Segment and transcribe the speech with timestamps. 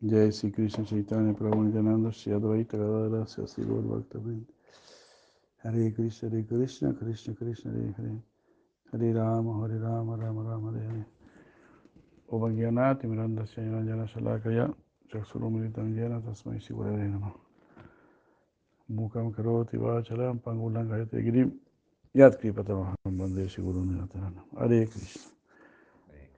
[0.00, 4.44] Jai Sri Krishna Chaitanya Prabhu Nityananda Shri Advaita Gadadara Sasi Gaur Bhaktavind
[5.64, 8.22] Hare Krishna Hare Krishna Krishna Krishna Hare Hare.
[8.92, 11.06] Hare Rama Hare Rama Rama Rama Hare Hare.
[12.30, 14.72] Om Gyanati Miranda Syanjana Shalakaya
[15.12, 17.32] Chaksurumritam Jena Tasmai Shivare Nama
[18.92, 21.50] Mukam Karoti Vacharam Pangulang Gayate Girim
[22.14, 25.22] Yat Kripatamaham Bande Shiguru Niratanana Hare Krishna.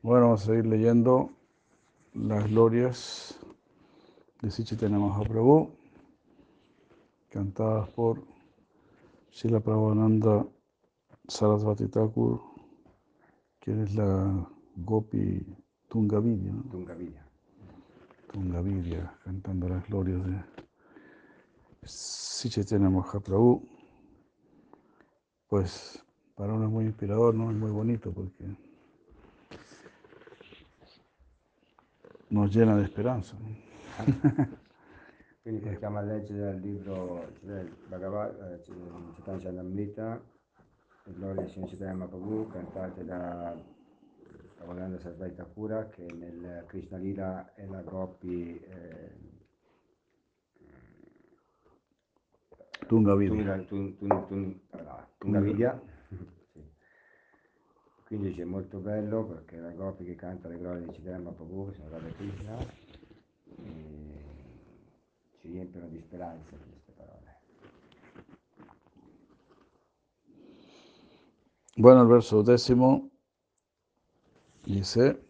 [0.01, 1.31] Bueno, vamos a seguir leyendo
[2.15, 3.39] las glorias
[4.43, 5.71] de Sichitana Mahaprabhu,
[7.29, 8.25] cantadas por
[9.31, 10.47] Srila Prabhupada
[11.29, 12.41] Sarasvati Thakur,
[13.61, 15.47] quien es la Gopi
[15.89, 16.63] Tungavidya, ¿no?
[16.63, 17.27] Tungavidya.
[18.33, 20.43] Tungavidya, cantando las glorias de
[21.85, 23.63] Sichitana Mahaprabhu.
[25.49, 26.03] Pues
[26.35, 27.51] para uno es muy inspirador, ¿no?
[27.51, 28.57] Es muy bonito porque
[32.31, 33.37] nos llena de esperanza.
[33.39, 33.70] ¿no?
[35.43, 38.61] Quindi partiamo a leggere dal libro del Bhagavad eh,
[39.15, 40.23] Chaitanya Chandamrita,
[41.05, 43.57] le glorie di Signor Chaitanya Mahaprabhu, cantate da
[44.61, 49.39] Prabhupada Sarvai Thakura, che nel Krishna Lila è la Gopi eh.
[55.19, 55.81] Tunga.
[58.05, 61.77] Quindi dice molto bello perché la Gopi che canta le glorie di Chaitanya Mahaprabhu, che
[61.77, 62.59] sono Radha Krishna,
[63.65, 64.25] e
[65.41, 67.41] ci riempiono di speranza queste parole.
[71.77, 73.11] Bueno, el verso décimo
[74.65, 75.21] dice,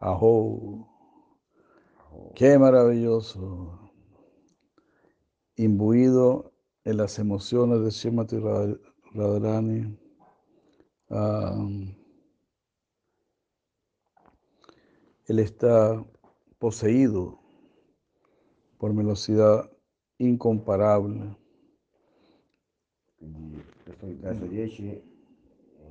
[0.00, 0.88] Ajo,
[2.34, 3.90] qué maravilloso,
[5.56, 6.52] imbuido
[6.84, 8.76] en las emociones de Shrimati Ra-
[9.14, 9.96] Radharani,
[11.10, 11.66] ah,
[15.26, 16.04] él está
[16.62, 17.40] poseído
[18.78, 19.68] por velocidad
[20.18, 21.36] incomparable.
[23.18, 25.02] Quindi questo verso 10 eh,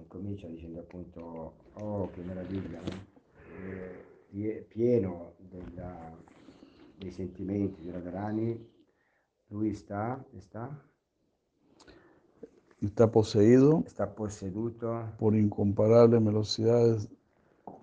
[0.07, 2.81] comincia dicendo appunto, oh che meraviglia?
[2.83, 6.17] Eh, pie- pieno della-
[6.97, 8.69] dei sentimenti di Radharani,
[9.47, 10.69] lui sta, sta,
[12.81, 14.87] Está poseído sta posseduto
[15.19, 17.09] por incomparables velocidades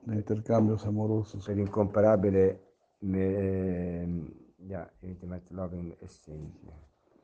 [0.07, 1.45] de intercambios amorosos.
[1.47, 2.68] per incomparabile
[3.01, 6.59] me- yeah, intimate loving essence,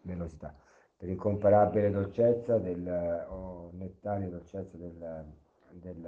[0.02, 0.54] velocità,
[0.96, 5.24] per incomparabile dolcezza del, o nettaria dolcezza del,
[5.72, 6.04] del,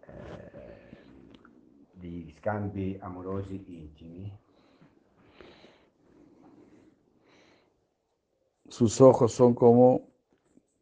[0.00, 0.96] eh,
[1.92, 4.36] di scambi amorosi intimi.
[8.68, 10.10] Sus ojos son como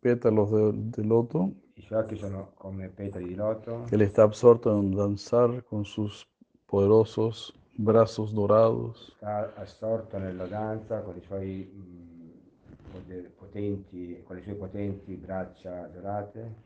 [0.01, 1.53] pétalos de, de loto.
[1.75, 6.27] I suoi occhi sono come petali di loto, Él está absorto en danzar con sus
[6.67, 9.13] poderosos brazos dorados.
[9.17, 15.87] sta assorto nella danza con i suoi mm, poder- potenti, con le sue potenti braccia
[15.89, 16.65] dorate.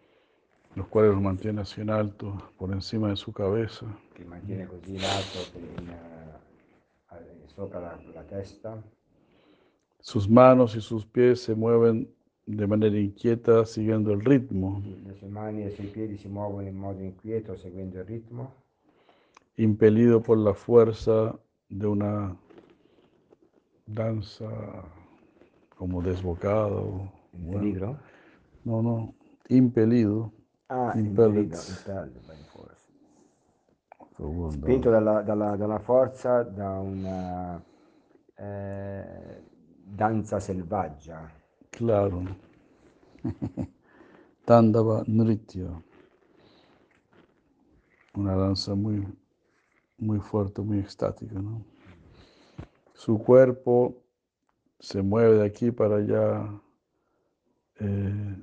[0.74, 3.86] los cuales los mantiene así en alto, por encima de su cabeza.
[4.12, 5.92] che mantiene così in alto in,
[7.08, 8.80] al- sopra la, la testa.
[10.00, 12.08] Sus manos y sus pies se mueven
[12.46, 16.66] de manera inquieta siguiendo el ritmo, Le sue mani e i suoi piedi si muovono
[16.66, 18.59] in modo inquieto seguendo il ritmo,
[19.62, 21.38] impelido por la fuerza
[21.68, 22.36] de una
[23.86, 24.48] danza
[25.76, 27.98] como desbocada o il bueno, peligro.
[28.64, 29.14] no, no,
[29.48, 30.32] impelido.
[30.70, 31.54] Ah, Impelled.
[34.48, 37.62] Spinto dalla, dalla- dalla forza, da una
[38.36, 39.42] eh,
[39.84, 41.30] danza selvaggia.
[41.72, 42.22] Claro.
[44.46, 45.70] Tandava Nritya.
[48.14, 49.04] Una danza muy,
[50.00, 51.62] muy fuerte, muy extática, ¿no?
[52.94, 54.02] Su cuerpo
[54.78, 56.60] se mueve de aquí para allá,
[57.78, 58.36] eh,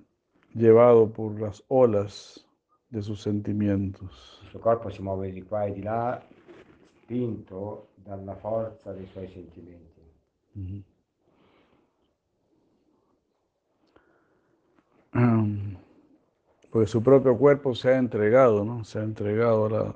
[0.53, 2.45] llevado por las olas
[2.89, 4.39] de sus sentimientos.
[4.43, 6.21] Il suo corpo si muove di qua e di là,
[7.03, 10.01] spinto dalla forza dei suoi sentimenti.
[10.55, 10.83] Ujú.
[16.71, 18.83] Porque su propio cuerpo se ha entregado, ¿no?
[18.83, 19.95] Se ha entregado a la-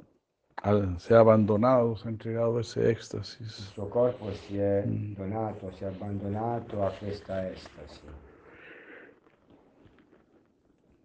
[0.61, 3.71] al- se ha abandonado, se ha entregado a ese Il éxtasis.
[3.73, 5.13] suo corpo si è Mm.
[5.15, 8.01] donato, si è abbandonato a questa estasi.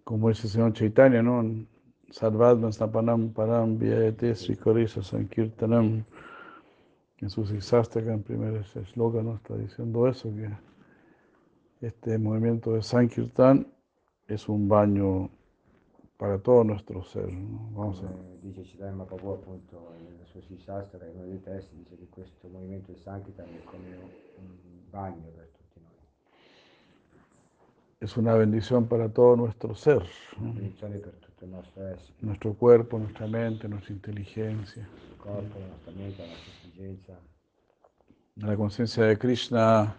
[0.05, 1.43] Como dice el señor Chaitanya, ¿no?
[2.11, 6.05] Sarvadma Snapanam Param Vyayate Sri Karisa Sankirtanam.
[7.21, 9.37] En su Sisastaka, en primer eslogan, ¿no?
[9.37, 10.51] está diciendo eso, que
[11.87, 13.67] este movimiento de Sankirtan
[14.29, 15.31] es un baño
[16.17, 17.31] para todo nuestro ser.
[17.33, 17.71] ¿no?
[17.73, 22.09] Vamos a, Come dice Mahaprabhu appunto nel suo Sisastra, in uno dei testi, dice che
[22.09, 23.97] questo movimento di Sankirtan è come
[24.39, 25.93] un bagno per tutti noi,
[28.01, 30.03] es una bendición para todo nuestro ser,
[30.39, 30.51] ¿no?
[30.51, 34.81] una benedizione per tutto il nostro essere, nuestro cuerpo, nuestra mente, nuestra inteligencia.
[34.81, 37.21] il corpo, la nostra mente, la nostra intelligenza.
[38.39, 39.97] A la conciencia de Krishna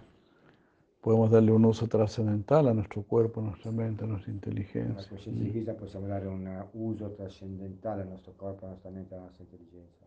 [1.00, 5.08] podemos darle un uso trascendental a nuestro cuerpo, nuestra mente, nuestra Nella inteligencia.
[5.08, 9.24] coscienza di Krishna possiamo dare un uso trascendentale al nostro corpo, alla nostra mente, alla
[9.26, 10.06] nostra intelligenza.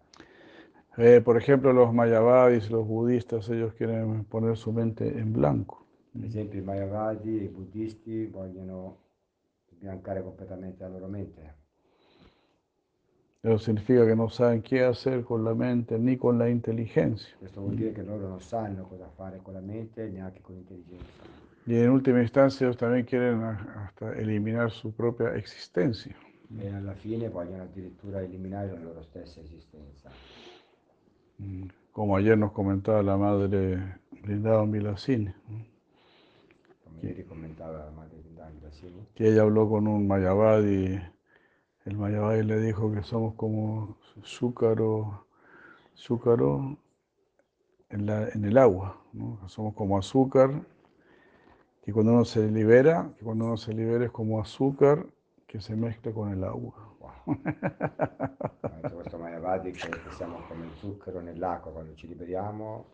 [0.96, 5.86] Eh, por ejemplo, los mayavadis, los budistas, ellos quieren poner su mente en blanco.
[6.14, 8.98] Ad esempio i Mayavadi i buddisti vogliono
[9.70, 11.59] sbiancare completamente la loro mente.
[13.42, 17.34] Eso significa que no saben qué hacer con la mente ni con la inteligencia.
[17.38, 21.24] Questo vuol dire che loro non sanno cosa fare con la mente neanche con l'intelligenza.
[21.66, 26.14] Y en última instancia ellos también quieren hasta eliminar su propia existencia.
[26.58, 30.10] E alla fine vogliono addirittura eliminare la loro stessa esistenza.
[31.40, 34.00] Mm, Como ayer nos comentaba la madre
[37.02, 41.00] ieri commentava la madre Dani Bassini, que ella habló con un mayavadi.
[41.90, 45.26] El mayavadi le dijo que somos como zúcaro,
[45.96, 46.78] zúcaro
[47.88, 49.40] en, la- en el agua, ¿no?
[49.48, 50.62] Somos como azúcar,
[51.82, 55.04] que cuando uno se libera, que cuando uno se libera es como azúcar
[55.48, 56.74] que se mezcla con el agua.
[57.00, 57.36] wow.
[58.94, 62.84] Questo Mayavadi che, siamo come il zucchero nell'acqua quando ci liberiamo,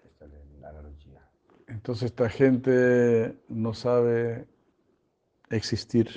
[0.00, 1.20] questa è l'analogia.
[1.66, 4.46] Entonces esta gente no sabe
[5.50, 6.08] existir.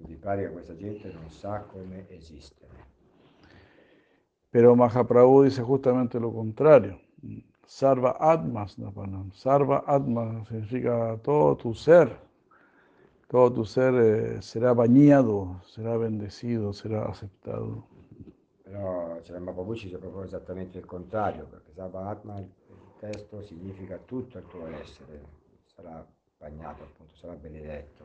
[0.00, 2.88] Quindi pare che questa gente non sa come esistere.
[4.48, 7.00] Pero Mahaprabhu dice justamente lo contrario.
[7.66, 9.30] Sarva Atmas Napanam.
[9.32, 12.18] Sarva Atmas significa todo tu ser.
[13.28, 17.86] Todo tu ser eh, será bañado, será bendecido, será aceptado.
[18.64, 22.48] Però c'è Mahaprabhu dice proprio esattamente il contrario, perché Sarva Atma, il
[22.98, 25.22] testo significa tutto il tuo essere,
[25.66, 26.04] sarà
[26.38, 28.04] bagnato appunto, sarà benedetto.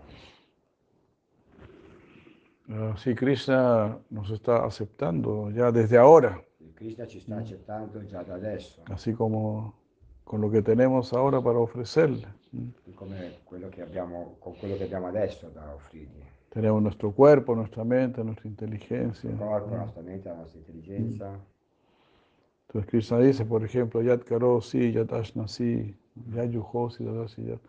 [2.68, 6.44] Así Krishna nos está aceptando ya desde ahora,
[6.76, 9.74] Krishna ci sta accettando già da adesso, así como
[10.24, 12.28] con lo que tenemos ahora para ofrecerle.
[12.96, 16.24] come quello che abbiamo, con quello che abbiamo adesso da offrirgli.
[16.50, 19.30] Tenemos nuestro cuerpo, nuestra mente, nuestra inteligencia.
[19.36, 21.40] Corpo, la nostra mente, la nostra intelligenza.
[22.68, 25.96] Entonces Krishna dice, por ejemplo, Yat Karo si, Yat Ashna si,
[26.34, 27.60] Yat Yuho si, Dadasi Yat.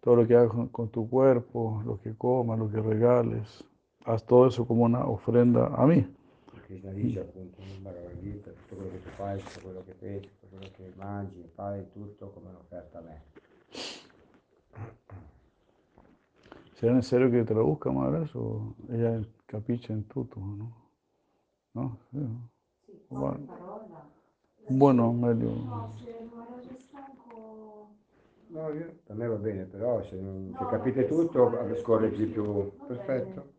[0.00, 3.64] Todo lo que hagas con tu cuerpo, lo que comas, lo que regales,
[4.06, 6.06] haz todo eso como una ofrenda a mí.
[6.54, 9.92] Il Krishna dice appunto in Bhagavad Gita, tutto quello che tu fai, tutto quello che
[9.92, 13.22] pensi, tutto quello che mangi, fai tutto come un'offerta a me.
[16.74, 17.88] ¿Será necesario que traduzca
[18.34, 20.72] o ella capiche en tuto, no?
[21.72, 21.98] ¿No?
[22.10, 22.50] Sí, ¿no?
[23.08, 24.04] Parola.
[24.68, 25.50] Bueno, meglio.
[28.48, 32.10] No, se io- per me va bene, però se, non- se No, capite tutto scorre-
[32.10, 33.55] più perfetto.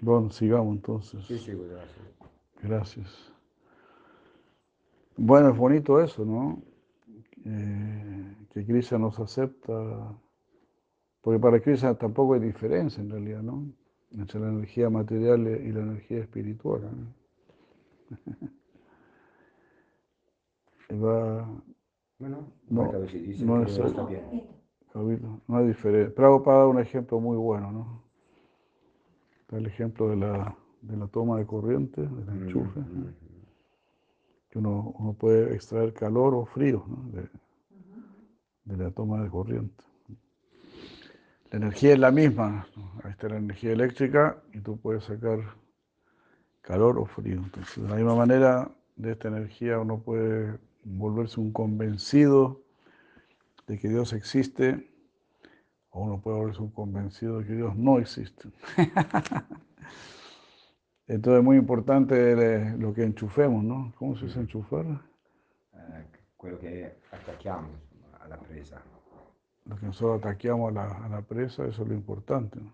[0.00, 1.24] Bueno, sigamos entonces.
[1.26, 2.02] Sì, sì, grazie.
[2.62, 3.32] Gracias.
[5.16, 6.62] Bueno, es bonito eso, ¿no?
[7.44, 9.72] Eh, que Krishna nos acepta,
[11.20, 13.66] porque para Krishna tampoco hay diferencia en realidad, ¿no?
[14.12, 16.82] Entre la energía material y la energía espiritual.
[16.82, 17.14] ¿no?
[21.04, 21.46] Va,
[22.18, 22.28] No,
[22.70, 24.08] no, No, dice no.
[24.92, 26.14] Capito, no hay diferencia.
[26.14, 28.07] Prabhupada da un ejemplo muy bueno, ¿no?
[29.48, 32.80] Da el ejemplo de la, de la toma de corriente, del enchufe.
[32.80, 33.12] ¿no?
[34.50, 37.10] Que uno, uno puede extraer calor o frío ¿no?
[37.10, 37.28] de,
[38.64, 39.84] de la toma de corriente.
[41.50, 42.92] La energía es la misma, ¿no?
[43.04, 45.38] ahí está la energía eléctrica y tú puedes sacar
[46.60, 47.40] calor o frío.
[47.42, 52.60] Entonces, de la misma manera, de esta energía uno puede volverse un convencido
[53.66, 54.90] de que Dios existe
[55.98, 58.48] o uno puede volverse un convencido de que Dios no existe.
[61.08, 63.92] Entonces es muy importante eh, lo que enchufemos, ¿no?
[63.98, 64.84] ¿Cómo se dice enchufar?
[64.86, 66.04] eh,
[66.36, 68.82] quello che attacchiamo insomma, alla presa.
[69.64, 72.72] Lo que nosotros ataqueamos a la, a la presa, eso es lo importante, ¿no?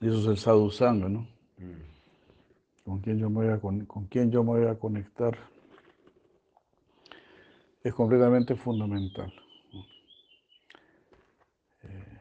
[0.00, 1.20] Y eso es el sadhusanga, ¿no?
[1.58, 1.92] Mm.
[2.84, 5.38] Con quién yo me voy a, con, con quién yo me voy a conectar.
[7.84, 9.32] Es completamente fundamental.
[9.72, 9.84] ¿no?
[11.84, 12.18] Eh,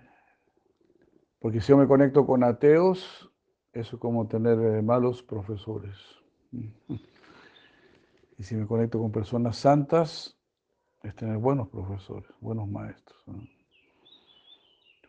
[1.42, 3.32] porque si yo me conecto con ateos,
[3.74, 5.98] eso es como tener eh, malos profesores.
[8.38, 10.36] Y si me conecto con personas santas,
[11.04, 13.24] es tener buenos profesores, buenos maestros.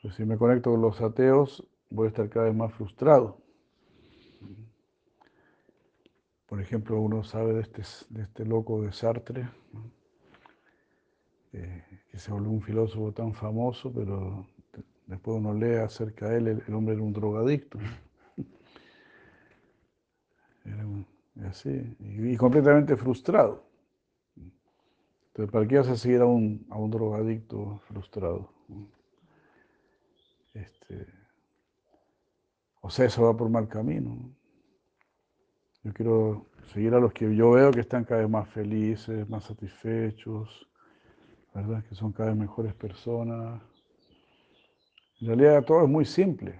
[0.03, 3.39] Pues si me conecto con los ateos, voy a estar cada vez más frustrado.
[6.47, 9.49] Por ejemplo, uno sabe de este, de este loco de Sartre,
[11.55, 14.47] eh, que se volvió un filósofo tan famoso, pero
[15.23, 17.79] después uno lee acerca de él, el, hombre era un drogadicto.
[21.49, 23.64] así, y, completamente frustrado.
[25.29, 28.52] Entonces, ¿para qué vas a seguir a un, a un drogadicto frustrado?
[30.55, 31.07] Este,
[32.81, 34.11] o sea, eso va por mal camino.
[34.11, 34.35] ¿no?
[35.85, 39.45] Yo quiero seguir a los que yo veo que están cada vez más felices, más
[39.45, 40.69] satisfechos,
[41.55, 41.85] ¿verdad?
[41.85, 43.62] Que son cada vez mejores personas.
[45.23, 46.59] En realidad todo es muy simple.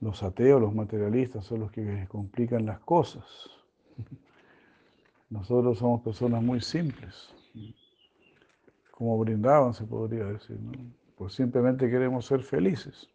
[0.00, 3.24] Los ateos, los materialistas son los que complican las cosas.
[5.30, 7.34] Nosotros somos personas muy simples.
[8.90, 10.58] Como brindaban, se podría decir.
[11.16, 13.08] Pues simplemente queremos ser felices.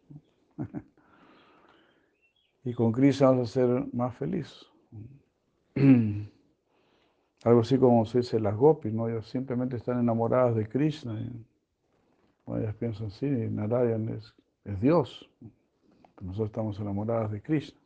[2.64, 4.66] Y con Krishna vamos a ser más felices.
[7.44, 9.08] Algo así como se dice las gopis, ¿no?
[9.08, 11.24] Ellas simplemente están enamoradas de Krishna.
[12.48, 15.28] Bueno, ellas piensan, sí, Narayan es, es Dios.
[16.18, 17.78] Nosotros estamos enamoradas de Krishna.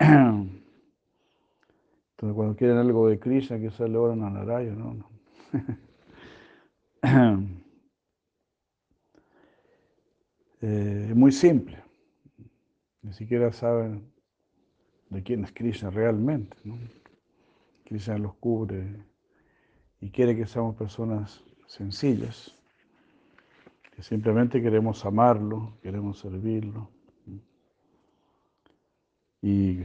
[0.00, 5.08] Entonces, cuando quieren algo de Krishna, quizás le oran a Narayan, ¿no?
[10.62, 11.76] Eh, es muy simple.
[13.02, 14.10] Ni siquiera saben
[15.10, 16.56] de quién es Krishna realmente.
[17.84, 19.04] Krishna los cubre
[20.00, 22.56] y quiere que seamos personas sencillas,
[23.96, 26.90] que simplemente queremos amarlo, queremos servirlo.
[29.40, 29.84] Y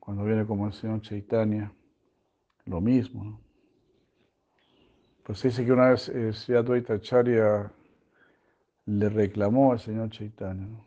[0.00, 1.72] cuando viene como el Señor Chaitanya,
[2.64, 3.22] lo mismo.
[3.22, 3.40] ¿no?
[5.22, 7.70] Pues dice que una vez eh, Sri Advaita Acharya
[8.86, 10.84] le reclamó al Señor Chaitanya, ¿no?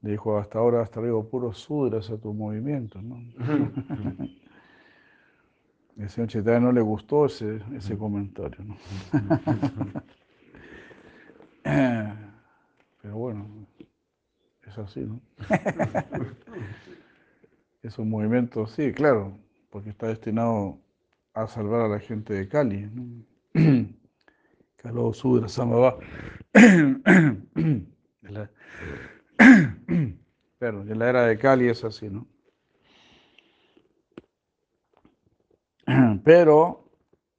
[0.00, 3.16] Le dijo, hasta ahora has traído puros sudras a tu movimiento, ¿no?
[5.98, 8.76] El señor Chaitanya no le gustó ese, ese comentario, ¿no?
[13.02, 13.46] Pero bueno,
[14.66, 15.20] es así, ¿no?
[17.82, 19.38] Es un movimiento, sí, claro,
[19.70, 20.78] porque está destinado
[21.32, 23.24] a salvar a la gente de Cali, ¿no?
[24.76, 25.96] Kalo Sudra Samabha.
[28.22, 28.50] La-
[30.58, 32.26] Pero en la era de Cali es así, ¿no?
[36.24, 36.90] Pero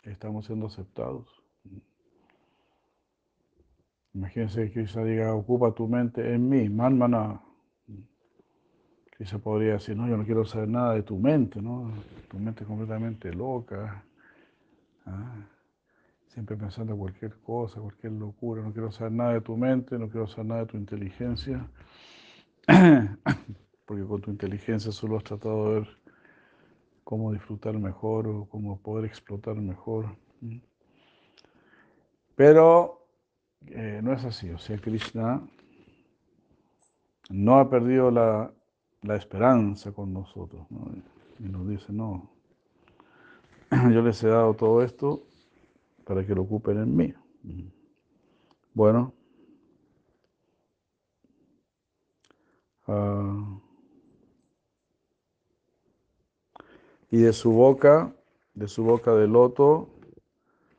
[0.04, 1.39] estamos siendo aceptados.
[4.20, 7.42] Imagínense que Krishna diga, ocupa tu mente en mí, manmana.
[9.12, 11.90] Krishna podría decir, no, yo no quiero saber nada de tu mente, ¿no?
[12.30, 14.04] Tu mente es completamente loca.
[15.06, 15.48] Ah,
[16.28, 18.62] Siempre pensando cualquier cosa, cualquier locura.
[18.62, 21.66] No quiero saber nada de tu mente, no quiero saber nada de tu inteligencia.
[23.86, 25.88] Porque con tu inteligencia solo has tratado de ver
[27.06, 30.18] cómo disfrutar mejor o cómo poder explotar mejor.
[30.42, 30.62] ¿m?
[32.36, 32.99] Pero
[33.68, 34.50] eh, no es así.
[34.52, 35.42] O sea, Krishna
[37.30, 38.52] no ha perdido la,
[39.02, 40.66] la esperanza con nosotros.
[40.70, 40.92] ¿no?
[41.40, 42.30] Y nos dice, no,
[43.94, 45.24] yo les he dado todo esto
[46.04, 47.14] para que lo ocupen en mí.
[48.74, 49.14] Bueno.
[52.88, 53.60] ah,
[57.12, 58.14] y de su boca,
[58.54, 59.90] de su boca de loto,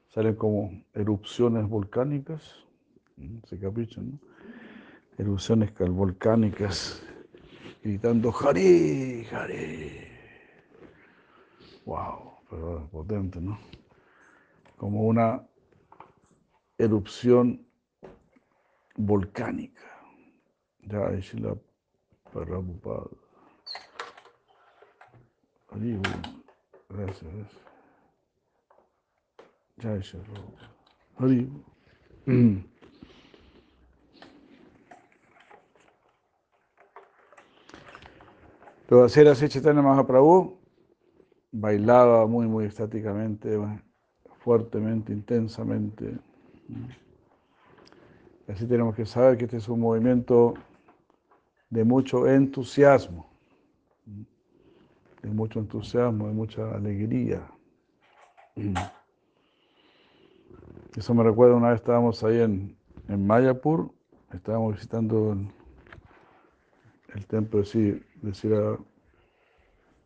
[0.08, 2.66] salen como erupciones volcánicas.
[3.48, 4.18] ¿Se caprichan, no?
[5.18, 7.02] Erupciones volcánicas,
[7.82, 9.90] gritando Hari, Hari.
[11.84, 13.58] Wow, pero potente, ¿no?
[14.76, 15.46] Como una
[16.78, 17.66] erupción
[18.96, 19.82] volcánica.
[20.82, 21.54] Ya, Shila
[22.32, 23.10] Prabhupada.
[25.70, 26.02] Haribo.
[26.88, 27.62] Gracias, gracias.
[29.78, 30.20] Jai Shri
[31.16, 32.69] Prabhupada.
[38.90, 40.58] Pero hacer así Chaitanya Mahaprabhu
[41.52, 43.56] bailaba muy, muy estáticamente,
[44.40, 46.18] fuertemente, intensamente.
[48.48, 50.54] Así tenemos que saber que este es un movimiento
[51.68, 53.30] de mucho entusiasmo,
[55.22, 57.48] de mucho entusiasmo, de mucha alegría.
[60.96, 63.92] Eso me recuerda una vez estábamos ahí en, en Mayapur,
[64.32, 65.36] estábamos visitando
[67.14, 68.76] el templo de, Sri- de Sira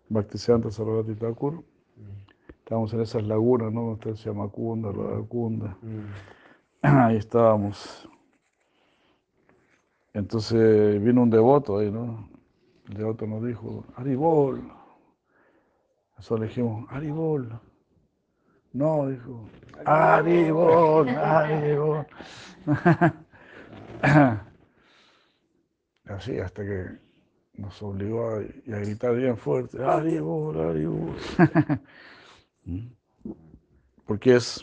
[0.09, 1.63] Bhaktisiddhanta Sarasvati Thakur.
[2.49, 3.95] Estábamos en esas lagunas, ¿no?
[3.95, 5.77] Está Siamakunda, Radhakunda.
[6.83, 8.09] ahí estábamos.
[10.15, 12.29] Entonces vino un devoto ahí, ¿no?
[12.89, 14.63] El devoto nos dijo, Aribol.
[16.19, 17.59] Eso le dijimos, Aribol.
[18.73, 19.45] No, dijo,
[19.85, 22.07] Aribol, Aribol.
[26.07, 26.99] Así hasta que
[27.55, 31.17] nos obligó a, a gritar bien fuerte, Aribol, Aribol.
[32.65, 32.89] ¿Mm?
[34.07, 34.63] Porque es,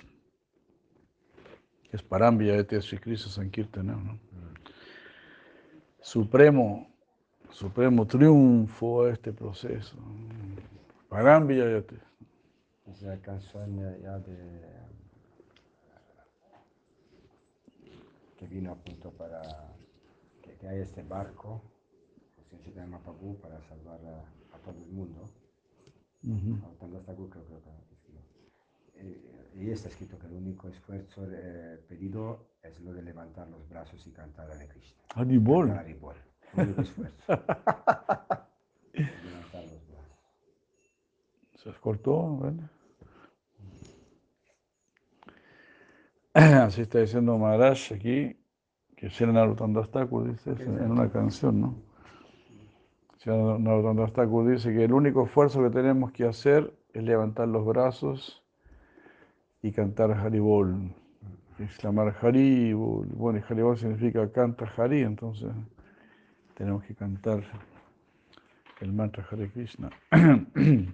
[1.91, 4.19] es Parambia de Sri Krishna Sankirtana, ¿no?
[6.00, 6.88] Supremo,
[7.50, 9.95] supremo triunfo a este proceso.
[11.10, 11.95] Parambia Yate.
[12.88, 14.62] Es la canción ya de
[18.38, 19.41] que vino a punto para
[20.61, 21.61] que, hay este barco,
[22.49, 25.25] que se llama Mapabu, para salvar a, a todo el mundo.
[26.61, 27.71] Faltando hasta creo, creo que.
[28.95, 33.67] Eh, Y está escrito que el único esfuerzo eh, pedido es lo de levantar los
[33.67, 35.01] brazos y cantar a Krishna.
[35.15, 35.67] Haribol.
[35.67, 36.15] Cantar Haribol.
[36.53, 37.23] El único esfuerzo.
[38.93, 40.19] levantar los brazos.
[41.55, 42.71] Se cortó, ¿verdad?
[46.33, 48.40] Así está diciendo Maharaj aquí,
[49.01, 51.75] que Sri Narottam Thakur dice eso en una canción, ¿no?
[53.17, 57.65] Sri Narottam Thakur dice que el único esfuerzo que tenemos que hacer es levantar los
[57.65, 58.43] brazos
[59.63, 60.93] y cantar Haribol,
[61.58, 63.08] exclamar Haribol.
[63.08, 65.50] Bueno, y Haribol significa canta Hari, entonces
[66.53, 67.41] tenemos que cantar
[68.81, 69.89] el mantra Hare Krishna.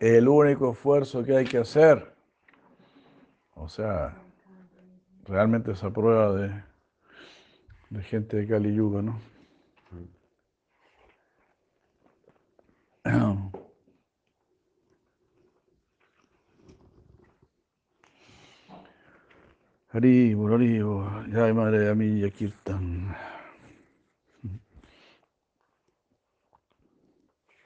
[0.00, 2.15] el único esfuerzo que hay que hacer.
[3.56, 4.14] O sea,
[5.24, 6.62] realmente esa prueba de,
[7.90, 9.18] de gente de Kali Yuga, ¿no?
[19.90, 23.16] Haribo, Haribo, Jai Madre Amiya Kirtan.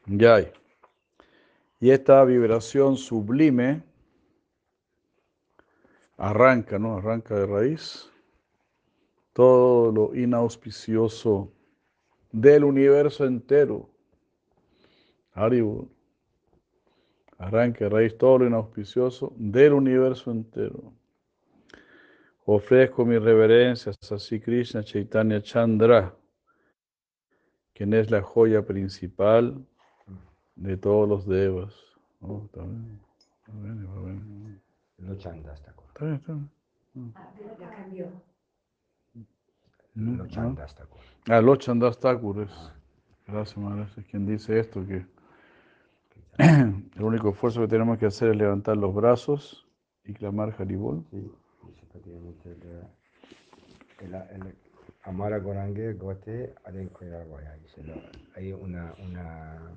[0.07, 0.53] Jai.
[1.81, 3.89] Y esta vibración sublime
[6.20, 6.98] arranca, ¿no?
[6.98, 8.11] Arranca de raíz
[9.33, 11.50] todo lo inauspicioso
[12.30, 13.88] del universo entero.
[15.33, 15.88] Haribo.
[17.38, 20.92] Arranca de raíz todo lo inauspicioso del universo entero.
[22.44, 26.14] Ofrezco mis reverencias a Sri Krishna Chaitanya Chandra,
[27.72, 29.64] quien es la joya principal
[30.54, 31.74] de todos los devas.
[35.00, 35.44] Bien, está bien.
[35.44, 35.86] Lo chanda hasta con.
[35.88, 37.12] Está bien, está bien.
[37.14, 38.06] Ah, pero la cambió.
[39.94, 40.28] Mm, Lo ah.
[40.86, 41.00] con.
[41.28, 41.40] Ah,
[42.42, 42.72] es,
[43.26, 45.06] gracias Maharaj, es quien dice esto, que
[46.38, 49.66] el único esfuerzo que tenemos que hacer es levantar los brazos
[50.04, 51.04] y clamar Haribol.
[51.10, 51.30] Sí,
[54.00, 54.54] el, el,
[55.02, 56.54] Amara Gorange Gote
[58.34, 59.72] hay una, una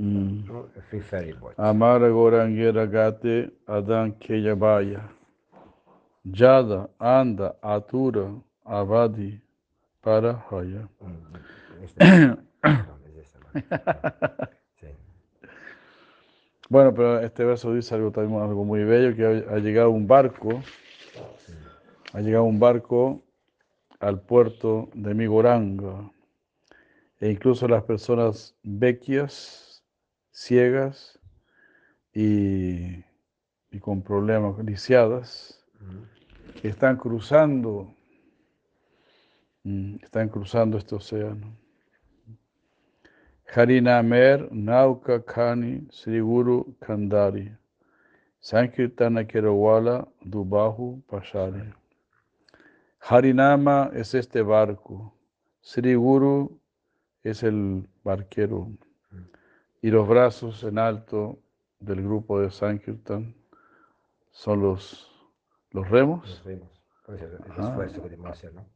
[0.00, 0.46] Mm.
[0.46, 0.66] ¿no?
[0.88, 1.54] free ferry boat.
[1.58, 5.02] Amara Gorangera Gate Adan Keyabaya.
[6.24, 8.32] Yada, Anda, Atura,
[8.64, 9.40] Abadi,
[10.00, 10.88] para Haya.
[11.00, 12.36] Mm.
[16.70, 20.06] Bueno, pero este verso dice algo también algo muy bello, que ha, ha llegado un
[20.06, 20.62] barco,
[22.12, 23.24] ha llegado un barco
[23.98, 26.08] al puerto de Migoranga,
[27.18, 29.69] e incluso las personas bequias,
[30.40, 31.18] ciegas
[32.14, 33.04] y,
[33.70, 35.62] y con problemas, lisiadas,
[36.60, 37.94] que están cruzando,
[39.64, 41.54] mm, están cruzando este océano.
[43.54, 47.54] Harinamer Nauka Khani Sri Guru Kandari
[48.40, 51.74] Sankirtana Kerawala Dubahu Pashari.
[53.00, 55.12] Harinama es este barco,
[55.60, 56.58] Sri Guru
[57.24, 58.70] es el barquero
[59.82, 61.38] y los brazos en alto
[61.78, 63.34] del grupo de Sankirtan
[64.30, 65.10] son los,
[65.70, 66.28] los remos.
[66.28, 66.68] Nos vemos.
[67.06, 67.68] Por eso, el Ajá.
[67.68, 68.66] esfuerzo que debemos hacer, ¿no?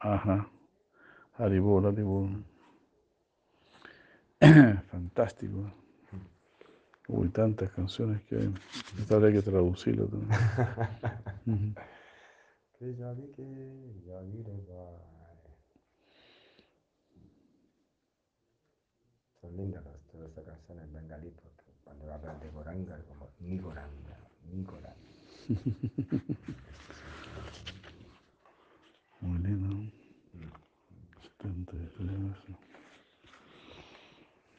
[0.00, 0.48] Ajá.
[1.38, 2.44] Haribol, Haribol.
[4.90, 5.72] Fantástico.
[7.08, 8.54] Uy, tantas canciones que hay.
[8.98, 10.30] Esta habría que traducirlo también.
[19.40, 23.30] Son lindas las- todas estas canciones en bengalí porque cuando hablan de Goranga es como
[23.40, 24.18] ni Goranga,
[24.50, 24.96] ni Goranga.
[29.20, 29.92] Muy lindo.
[31.42, 32.10] 73.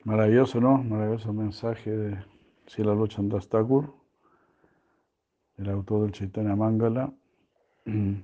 [0.04, 0.84] Maravilloso, ¿no?
[0.84, 2.26] Maravilloso mensaje de
[2.68, 3.94] Sila Lochandas Thakur.
[5.58, 7.14] el autor del Chaitanya Mangala,
[7.86, 8.24] el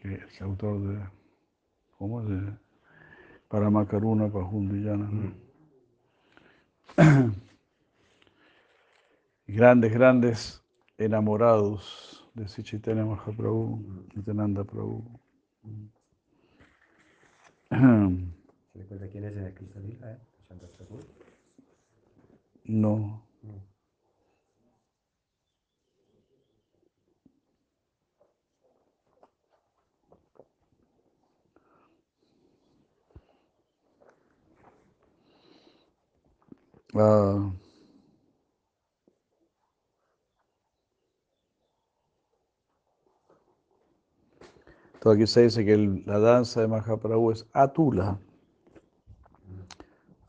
[0.00, 1.08] que es el autor de,
[1.96, 2.28] ¿cómo es?
[2.28, 2.52] De
[3.48, 5.08] Paramakaruna Pahundiyana.
[5.08, 5.51] ¿no?
[9.46, 10.62] grandes, grandes
[10.98, 15.04] enamorados de Sri Chaitanya Mahaprabhu, Nityananda Prabhu.
[17.70, 20.18] ¿Se recuerda quién es en el Cristo Lila, eh?
[20.48, 21.00] Prabhu.
[22.64, 23.26] No.
[36.94, 37.50] Ah,
[45.00, 48.20] todo aquí se dice que la danza de Mahaprabhu es Atula.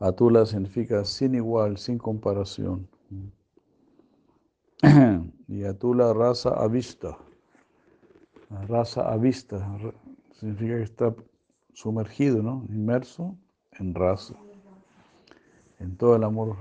[0.00, 2.88] Atula significa sin igual, sin comparación.
[5.48, 7.18] Y Atula raza avista.
[8.68, 9.58] Raza avista
[10.32, 11.14] significa que está
[11.74, 12.64] sumergido, ¿no?
[12.70, 13.36] Inmerso
[13.72, 14.34] en raza.
[15.84, 16.56] En todo el amor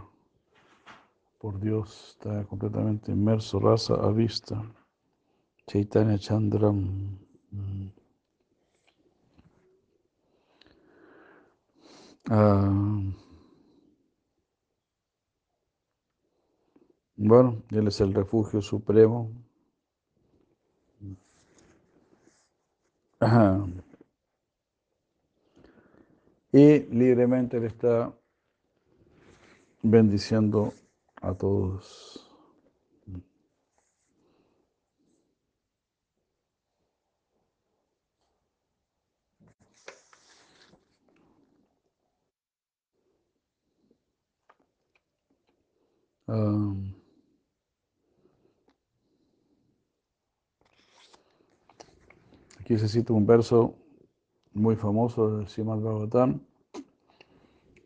[1.39, 4.61] por Dios está completamente inmerso, raza avista.
[5.65, 7.17] Chaitanya Chandram.
[7.51, 7.87] Mm.
[12.29, 13.01] Ah,
[17.15, 19.31] bueno, Él es el refugio supremo.
[26.51, 28.13] Y libremente Él está
[29.83, 30.73] bendiciendo
[31.21, 32.29] a todos.
[46.27, 46.73] Ah,
[52.59, 53.75] aquí se cita un verso
[54.53, 56.39] muy famoso de Srimad Bhagavatam.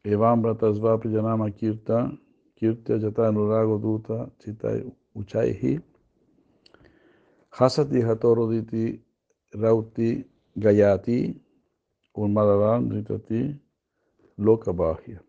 [0.08, 2.10] Evam Bratasva Priyanama Kirta,
[2.56, 5.82] Kirtya Jata Nurago Duta, Chitai Uchaihi,
[7.52, 9.02] Hasati Hatoroditi
[9.54, 10.24] Rauti
[10.58, 11.36] Gayati,
[12.16, 13.60] Urmadavam Ritati,
[14.40, 15.22] Loka Bahya.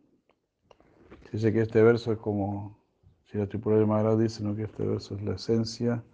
[1.33, 2.79] Dice que este verso es como,
[3.25, 4.55] si la Tripura de Maharaj dice, ¿no?
[4.55, 6.05] que este verso es la esencia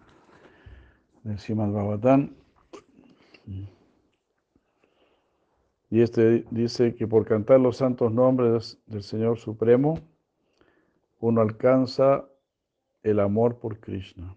[1.22, 2.34] del Srimad Bhagavatam.
[5.90, 9.98] Y este dice que por cantar los santos nombres del Señor Supremo,
[11.20, 12.24] uno alcanza
[13.02, 14.34] el amor por Krishna.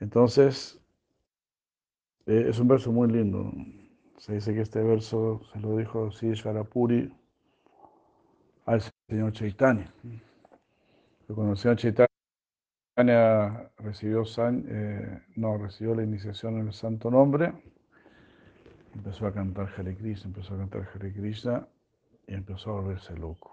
[0.00, 0.80] Entonces,
[2.26, 3.52] eh, es un verso muy lindo.
[4.18, 6.34] Se dice que este verso se lo dijo Sri
[8.66, 9.92] al señor Chaitanya.
[11.26, 12.08] Cuando el señor Chaitanya
[13.78, 17.52] recibió, san- eh, no, recibió la iniciación en el santo nombre,
[18.94, 21.66] empezó a cantar Hare Krishna, empezó a cantar Hare Krishna
[22.26, 23.52] y empezó a volverse loco.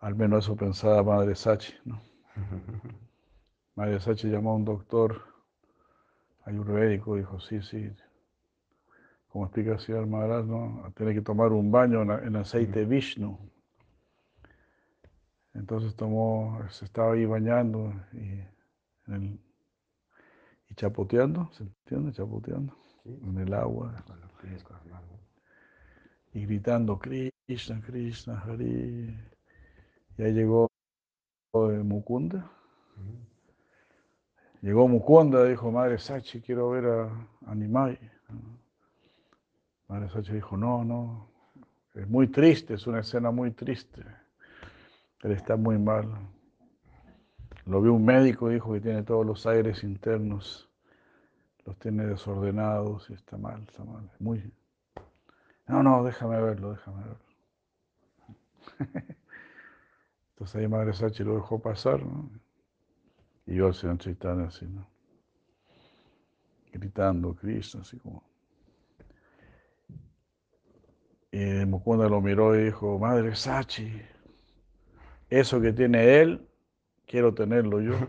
[0.00, 2.00] Al menos eso pensaba Madre Sachi, ¿no?
[3.74, 5.22] Madre Sachi llamó a un doctor
[6.44, 7.90] ayurvédico dijo, sí, sí,
[9.28, 10.92] como explica el señor Maharaj, ¿no?
[10.96, 13.38] Tiene que tomar un baño en, aceite Vishnu.
[15.54, 18.40] Entonces tomó, se estaba ahí bañando y,
[19.08, 19.40] en el-
[20.76, 22.12] chapoteando, ¿se entiende?
[22.12, 23.94] Chapoteando Sí, en el agua
[26.36, 29.16] y gritando Krishna, Krishna, Hari.
[30.18, 30.70] Y ahí llegó
[31.54, 32.50] eh, Mukunda.
[34.60, 37.98] Llegó Mukunda, dijo, Madre Sachi, quiero ver a, a Nimai.
[39.88, 41.30] Madre Sachi dijo, no, no,
[41.94, 44.02] es muy triste, es una escena muy triste.
[45.22, 46.35] Él está muy mal.
[47.66, 50.70] Lo vio un médico, dijo que tiene todos los aires internos,
[51.64, 54.08] los tiene desordenados y está mal, está mal.
[54.20, 54.52] Muy...
[55.66, 57.26] No, no, déjame verlo, déjame verlo.
[60.30, 62.30] Entonces ahí Madre Sachi lo dejó pasar, ¿no?
[63.46, 64.86] Y yo al señor Chaitanya así, ¿no?
[66.72, 68.22] Gritando, Cristo, así como.
[71.32, 73.90] Y Mukunda lo miró y dijo, Madre Sachi,
[75.28, 76.46] eso que tiene él,
[77.06, 77.94] quiero tenerlo yo.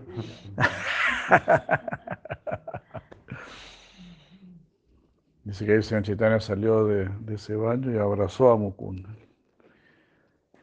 [5.44, 9.10] Dice que el señor Chaitanya salió de, de ese baño y abrazó a Mukunda.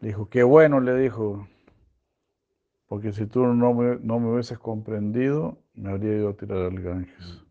[0.00, 1.48] Le dijo, qué bueno, le dijo,
[2.86, 6.80] porque si tú no me, no me hubieses comprendido, me habría ido a tirar al
[6.80, 7.42] Ganges.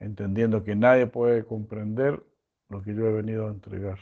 [0.00, 2.22] Entendiendo que nadie puede comprender
[2.68, 3.98] lo que yo he venido a entregar.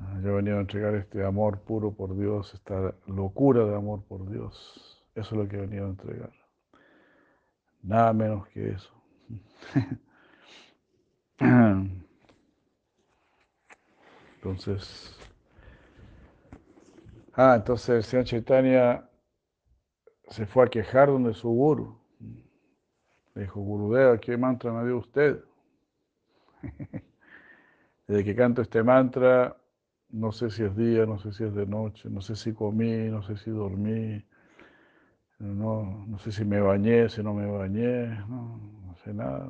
[0.00, 4.02] Ah, Yo he venido a entregar este amor puro por Dios, esta locura de amor
[4.04, 5.04] por Dios.
[5.14, 6.30] Eso es lo que he venido a entregar.
[7.82, 8.92] Nada menos que eso.
[14.36, 15.16] Entonces,
[17.34, 19.08] ah, entonces el señor Chaitanya
[20.28, 21.98] se fue a quejar donde su guru.
[23.34, 25.42] Le dijo, Gurudeva, ¿qué mantra me dio usted?
[28.06, 29.57] Desde que canto este mantra,
[30.10, 33.08] no sé si es día, no sé si es de noche, no sé si comí,
[33.10, 34.24] no sé si dormí,
[35.38, 39.48] no, no sé si me bañé, si no me bañé, no, no sé nada.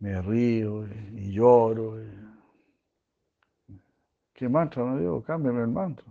[0.00, 1.98] Me río y, lloro.
[4.32, 5.22] ¿Qué mantra me dio?
[5.22, 6.06] Cámbiame el mantra.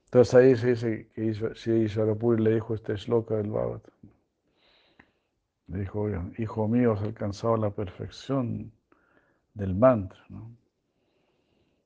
[0.06, 3.94] Entonces ahí se dice que Ishvarapuri le dijo este shloka del Bhagavatam.
[5.80, 8.72] Dijo, "Oye, hijo mío, has alcanzado la perfección
[9.54, 10.52] del mantra, ¿no?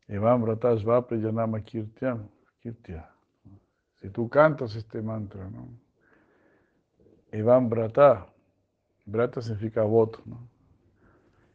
[0.08, 2.18] Vapri Yanama Kirtya.
[4.02, 5.68] Si tú cantas este mantra, ¿no?
[7.32, 8.28] Evam Vrata,
[9.06, 10.48] Vrata significa voto, ¿no?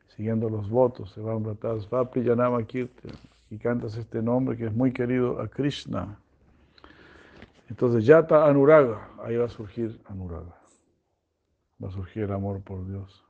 [0.09, 3.13] Siguiendo los votos, Evam Vratas Vapri Yanama Kirtya.
[3.51, 6.17] Y cantas este nombre que es muy querido a Krishna.
[7.69, 10.60] Entonces, Yata Anuraga, ahí va a surgir Anuraga.
[11.83, 13.25] Va a surgir el amor por Dios.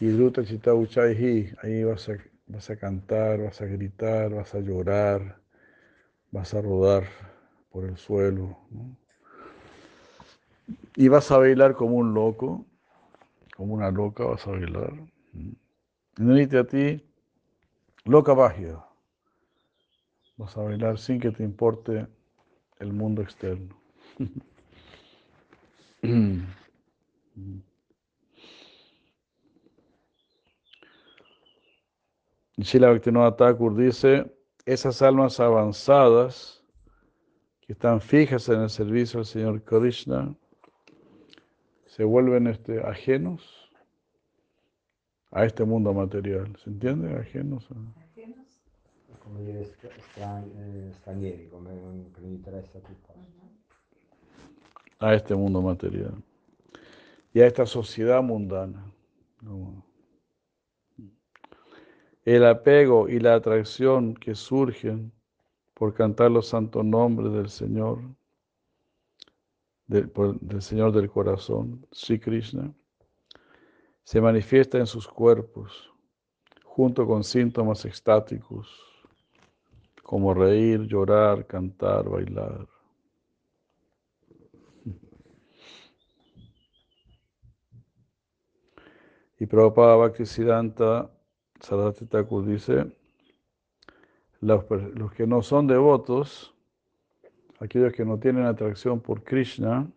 [0.00, 4.60] Y Druta Chita Uchaihi, ahí vas a, vas a cantar, vas a gritar, vas a
[4.60, 5.38] llorar,
[6.30, 7.04] vas a rodar
[7.70, 8.58] por el suelo.
[10.96, 12.66] Y vas a bailar como un loco,
[13.56, 14.92] como una loca vas a bailar.
[16.18, 17.04] Nirite a ti,
[18.04, 18.82] loca magia.
[20.36, 22.06] Vas a bailar sin que te importe
[22.78, 23.76] el mundo externo.
[32.56, 34.30] Y Srila Bhaktivinoda Thakur dice,
[34.66, 36.62] esas almas avanzadas
[37.60, 40.34] que están fijas en el servicio al Señor Krishna
[41.86, 43.70] se vuelven este, ajenos
[45.30, 46.56] a este mundo material.
[46.62, 47.16] ¿Se entiende?
[47.16, 47.74] Ajenos a...
[49.22, 52.80] Come dire stra- stran- stranieri, come non, interessa.
[55.02, 56.14] A este mundo material
[57.34, 58.84] y a esta sociedad mundana.
[62.24, 65.12] El apego y la atracción que surgen
[65.74, 67.98] por cantar los santos nombres del Señor,
[69.88, 72.72] del, por- del Señor del corazón, Sri Krishna,
[74.04, 75.90] se manifiesta en sus cuerpos
[76.64, 78.68] junto con síntomas extáticos
[80.02, 82.68] como reír, llorar, cantar, bailar.
[89.42, 91.10] Y Prabhupada Bhaktisiddhanta
[91.58, 92.86] Saraswati Thakur dice,
[94.40, 96.54] los, los que no son devotos,
[97.58, 99.90] aquellos que no tienen atracción por Krishna,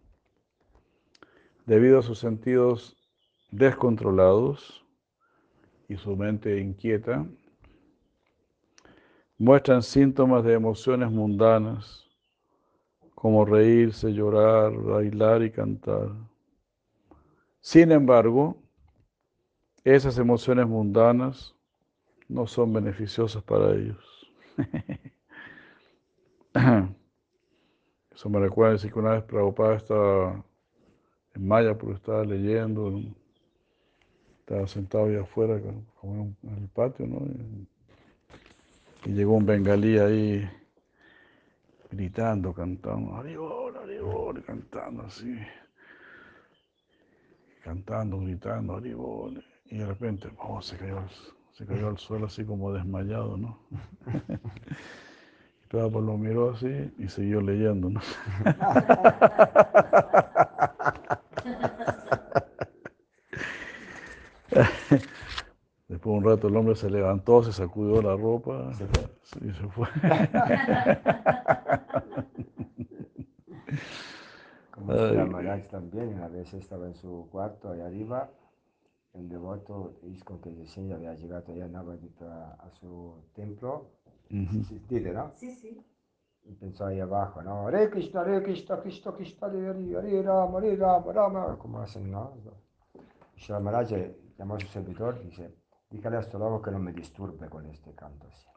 [1.67, 2.97] debido a sus sentidos
[3.51, 4.83] descontrolados
[5.87, 7.23] y su mente inquieta,
[9.37, 12.09] muestran síntomas de emociones mundanas,
[13.13, 16.09] como reírse, llorar, bailar y cantar.
[17.61, 18.64] Sin embargo,
[19.85, 21.55] esas emociones mundanas
[22.27, 24.03] no son beneficiosas para ellos.
[28.11, 30.43] Eso me recuerda decir que una vez Prabhupada estaba
[31.35, 32.99] en Maya porque estaba leyendo,
[34.39, 35.61] estaba sentado allá afuera,
[35.99, 37.21] como en, el patio, ¿no?
[39.05, 40.49] Y, llegó un bengalí ahí
[41.91, 45.37] gritando, cantando, Haribol, Haribol, cantando así,
[47.63, 49.43] cantando, gritando, Haribol.
[49.69, 51.09] Y de repente, oh, se cayó, al-
[51.53, 53.59] se cayó al suelo así como desmayado, ¿no?
[55.69, 57.99] Prabhupada lo miró así y siguió leyendo, ¿no?
[65.87, 68.85] Después de un rato el hombre se levantó, se sacudió la ropa Se
[69.47, 69.87] y se fue.
[74.71, 75.15] Como Ay,
[75.69, 78.29] también, una vez estaba en su cuarto ahí arriba,
[79.15, 83.91] el devoto ISKCON que recién había llegado ya Navadita a su templo,
[84.29, 84.63] Ujú.
[84.63, 85.31] ¿sentite, no?
[85.35, 85.81] Sí, sí.
[86.43, 87.67] Y pensó ahí abajo, ¿no?
[87.67, 92.33] Hare Krishna, Hare Krishna, Krishna Krishna, Hare Hare, Rama, Hare Rama, Rama, como hacen, ¿no?
[93.49, 93.91] Maharaj
[94.37, 95.55] llamó a su servidor y dice,
[95.89, 98.47] dígale a este loco que no me disturbe con este canto así.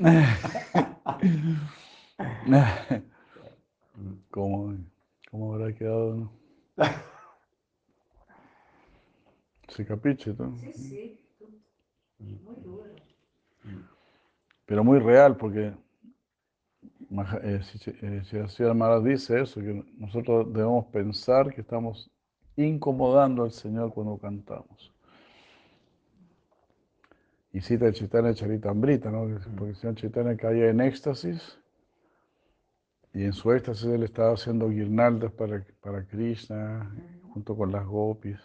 [4.30, 4.74] ¿Cómo,
[5.30, 6.14] cómo habrá quedado?
[6.16, 6.32] no?
[9.68, 10.56] Ese capítulo.
[10.58, 11.60] Sì, sì, tutto.
[12.18, 12.94] Muy duro.
[14.66, 15.72] Pero muy real, porque
[17.10, 22.10] Maha- eh, si eh, si Maharaj dice eso, que nosotros debemos pensar que estamos
[22.56, 24.92] incomodando al Señor cuando cantamos.
[27.52, 29.26] Y cita el Chaitanya Charitamrita, ¿no?
[29.28, 31.59] Que- Porque el Señor Chaitanya caía en éxtasis
[33.12, 36.94] y en su éxtasis él estaba haciendo guirnaldas para, para Krishna
[37.32, 38.38] junto con las gopis.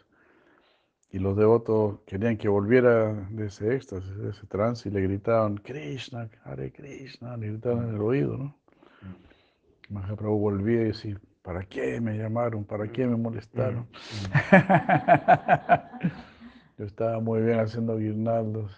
[1.12, 5.58] Y los devotos querían que volviera de ese éxtasis, de ese trance, y le gritaban,
[5.58, 8.58] Krishna, Hare Krishna, le gritaban en el oído, ¿no?
[9.90, 12.66] Mahaprabhu volvía y decía, ¿para qué me llamaron?
[12.66, 13.88] ¿Para qué me molestaron?
[16.78, 18.76] Yo estaba muy bien haciendo guirnaldos.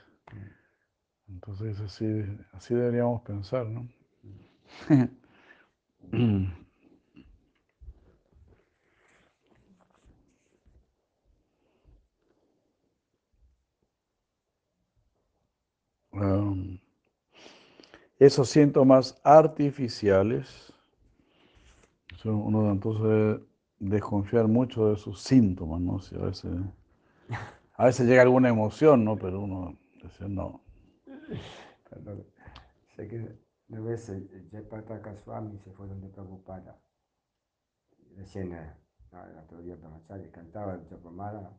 [1.29, 3.87] Entonces así, así deberíamos pensar, ¿no?
[16.11, 16.79] Um,
[18.19, 20.73] esos síntomas artificiales,
[22.23, 23.43] uno entonces debe
[23.79, 25.99] desconfiar mucho de sus síntomas, ¿no?
[25.99, 26.51] Si a veces,
[27.75, 29.17] a veces llega alguna emoción, ¿no?
[29.17, 30.61] Pero uno dice, no.
[32.95, 34.11] Sé que una vez
[34.51, 36.79] Jayapataka Swami se fue donde Prabhupada.
[38.15, 38.73] Recién eh,
[39.11, 41.51] el otro día Brahmacharya cantaba el Japamala.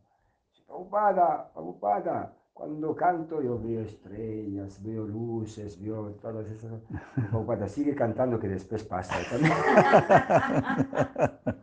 [0.66, 6.82] Prabhupada, Prabhupada, cuando canto yo veo estrellas, veo luces, veo todas esas.
[7.30, 9.14] Prabhupada sigue cantando que después pasa.
[9.30, 9.52] también".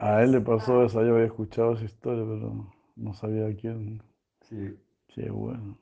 [0.00, 4.02] A él le pasó eso, yo había escuchado esa historia, pero no sabía a quién.
[4.48, 5.78] Sí, Qué bueno.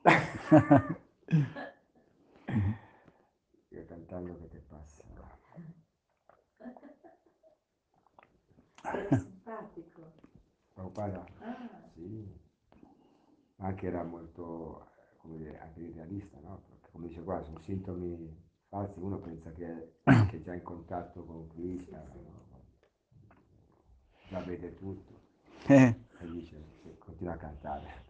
[3.69, 5.03] sigue cantando que te pasa.
[8.83, 10.01] Era simpatico.
[10.73, 11.25] Prabhupada.
[11.41, 12.25] Ah, Sì,
[13.57, 16.61] anche era molto, come dire, anche idealista, no?
[16.67, 19.99] Perché come dice qua, sono sintomi falsi, uno pensa che,
[20.29, 22.45] che è già in contatto con Krishna, no?
[24.29, 25.13] già vede tutto,
[26.25, 26.57] dice,
[27.29, 28.05] a.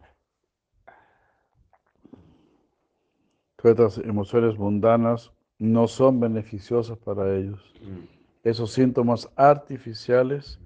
[3.56, 7.60] Todas estas emociones mundanas no son beneficiosas para ellos.
[7.82, 8.04] Mm,
[8.44, 10.60] Esos síntomas artificiales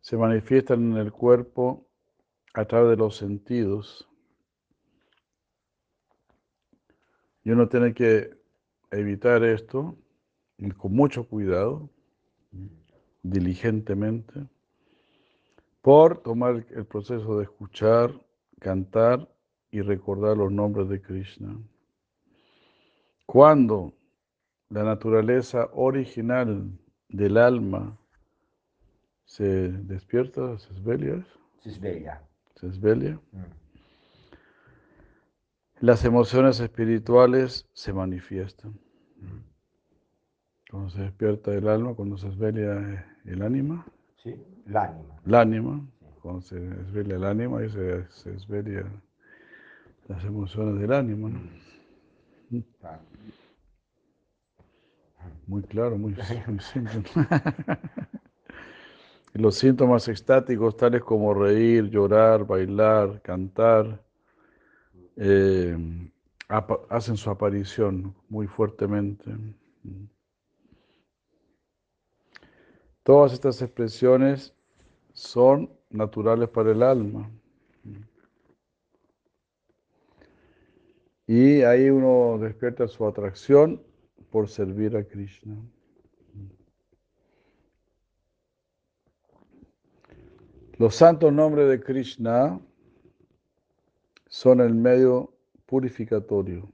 [0.00, 1.86] se manifiestan en el cuerpo
[2.54, 4.08] a través de los sentidos.
[7.44, 8.36] Y uno tiene que
[8.90, 9.96] evitar esto
[10.58, 11.88] y con mucho cuidado,
[13.22, 14.46] diligentemente,
[15.82, 18.12] por tomar el proceso de escuchar,
[18.60, 19.28] cantar
[19.70, 21.58] y recordar los nombres de Krishna.
[23.26, 23.94] Cuando
[24.70, 26.70] la naturaleza original
[27.08, 27.98] del alma
[29.24, 31.26] se despierta, se sveglia.
[32.56, 33.52] se esvelia, Mm,
[35.80, 38.78] las emociones espirituales se manifiestan.
[39.20, 39.40] mm.
[40.70, 43.86] Cuando se despierta el alma, cuando se esvelia eh, el ánima,
[44.22, 44.34] Sì,
[44.66, 45.20] l'anima.
[45.26, 45.80] el ánima,
[46.20, 48.84] cuando se esvelia el ánima, ahí se, se esvelia
[50.08, 51.50] las emociones del.
[52.80, 53.02] Claro.
[55.46, 57.02] Muy claro, muy, muy simple.
[59.34, 64.02] Y Los síntomas extáticos, tales como reír, llorar, bailar, cantar,
[65.16, 65.76] eh,
[66.88, 69.30] hacen su aparición muy fuertemente.
[73.02, 74.54] Todas estas expresiones
[75.12, 77.30] son naturales para el alma.
[81.26, 83.82] Y ahí uno despierta su atracción
[84.30, 85.56] por servir a Krishna.
[90.78, 92.60] Los santos nombres de Krishna
[94.26, 95.32] son el medio
[95.66, 96.72] purificatorio.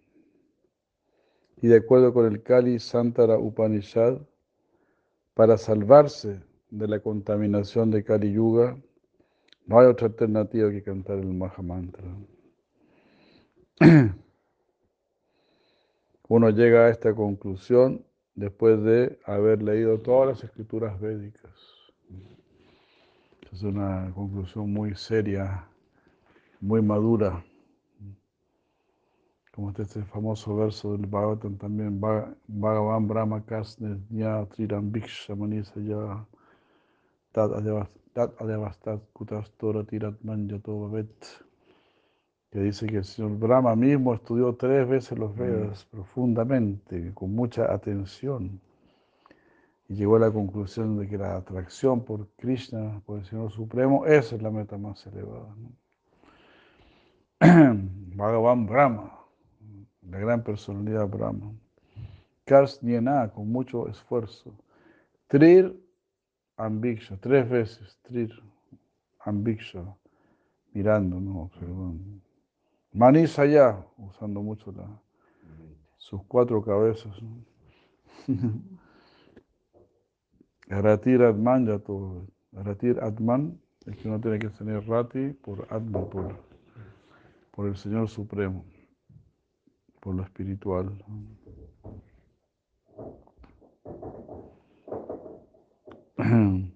[1.60, 4.18] Y de acuerdo con el Kali Santara Upanishad,
[5.38, 8.76] para salvarse de la contaminación de Kali Yuga,
[9.66, 12.02] no hay otra alternativa que cantar el Mahamantra.
[16.28, 21.54] Uno llega a esta conclusión después de haber leído todas las escrituras védicas.
[23.52, 25.68] Es una conclusión muy seria,
[26.60, 27.44] muy madura.
[29.58, 35.62] Como está este famoso verso del Bhagavatam también, "Bha- Bhagavan Brahma Kasne Nya Triram Bhikshamani
[35.84, 36.24] ya
[37.32, 41.42] Tat adevas- tat adevastat kutastora tirat manjato bhavet.
[42.52, 47.72] que dice que el señor Brahma mismo estudió tres veces los Vedas profundamente, con mucha
[47.72, 48.60] atención,
[49.88, 54.06] y llegó a la conclusión de que la atracción por Krishna, por el Señor Supremo,
[54.06, 55.52] esa es la meta más elevada.
[55.56, 55.72] ¿no?
[58.14, 59.17] Bhagavan Brahma,
[60.10, 61.52] la gran personalidad Brahma.
[62.44, 64.54] Kars Niena, con mucho esfuerzo.
[65.26, 65.78] Trir
[66.56, 68.32] Ambiksha, tres veces, Trir
[69.20, 69.84] Ambiksha,
[70.72, 71.42] mirando, ¿no?
[71.42, 72.04] observando.
[72.92, 74.72] Manisa ya, usando mucho
[75.98, 77.14] sus cuatro cabezas.
[77.22, 77.44] ¿no?
[80.68, 82.26] Ratir Atman, ya todo.
[82.52, 86.36] Ratir Atman, es que uno tiene que tener Rati por Atman, por,
[87.50, 88.64] por el Señor Supremo,
[90.14, 90.92] lo espiritual.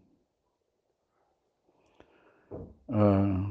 [2.94, 3.48] Ah,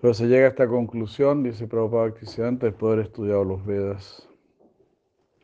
[0.00, 4.26] Pero se llega a esta conclusión, dice Prabhupada Bhaktisiddhanta, después de haber estudiado los Vedas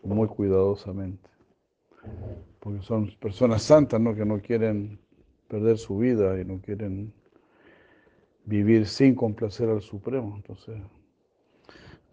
[0.02, 1.28] muy cuidadosamente.
[2.60, 4.14] Porque son personas santas, ¿no?
[4.14, 4.98] Que no quieren
[5.48, 7.12] perder su vida y no quieren
[8.46, 10.36] vivir sin complacer al Supremo.
[10.36, 10.80] Entonces,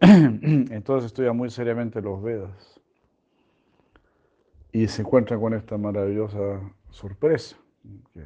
[0.00, 2.80] entonces estudia muy seriamente los Vedas.
[4.72, 6.60] Y se encuentran con esta maravillosa
[6.90, 7.56] sorpresa.
[8.12, 8.24] Que,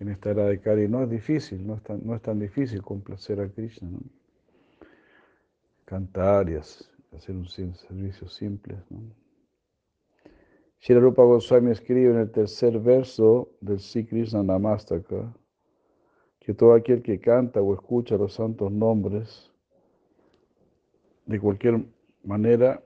[0.00, 2.82] en esta era de Kali no es difícil, no es tan, no es tan difícil
[2.82, 3.88] complacer a Krishna.
[5.84, 8.76] Cantar y hacer un servicio simple.
[8.90, 9.00] ¿no?
[11.00, 15.32] Rupa Goswami escribe en el tercer verso del Sri Krishna Namastaka
[16.44, 19.52] que todo aquel que canta o escucha los santos nombres
[21.24, 21.84] de cualquier
[22.24, 22.82] manera,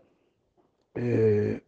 [0.95, 1.63] eh,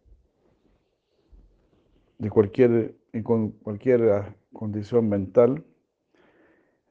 [2.19, 5.63] de cualquier, con cualquier condición mental,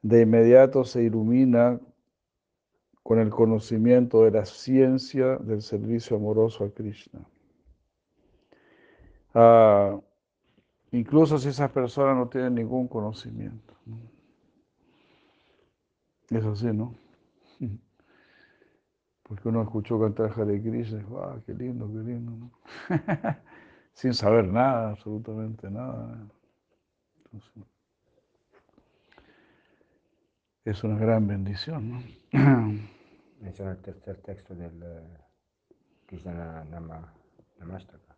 [0.03, 1.79] de inmediato se ilumina
[3.05, 7.21] con el conocimiento de la ciencia del servicio amoroso a Krishna.
[9.33, 10.01] Ah,
[10.91, 13.75] incluso si esas personas no tienen ningún conocimiento.
[13.87, 14.18] ¿no?
[16.31, 16.95] Es así, ¿no?
[19.23, 22.51] Porque uno escuchó cantar Hare Krishna ah, qué lindo, qué lindo, ¿no?
[23.93, 26.27] Sin saber nada, absolutamente nada.
[27.25, 27.65] Entonces,
[30.65, 32.03] es una gran bendición, ¿no?
[33.41, 35.19] Menciona el tercer texto del eh,
[36.07, 37.13] Krishna Nama,
[37.59, 38.15] Namastaka,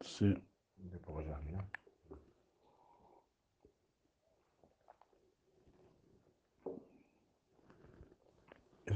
[0.00, 0.34] Sí.
[0.76, 1.64] de Goswami, ¿no?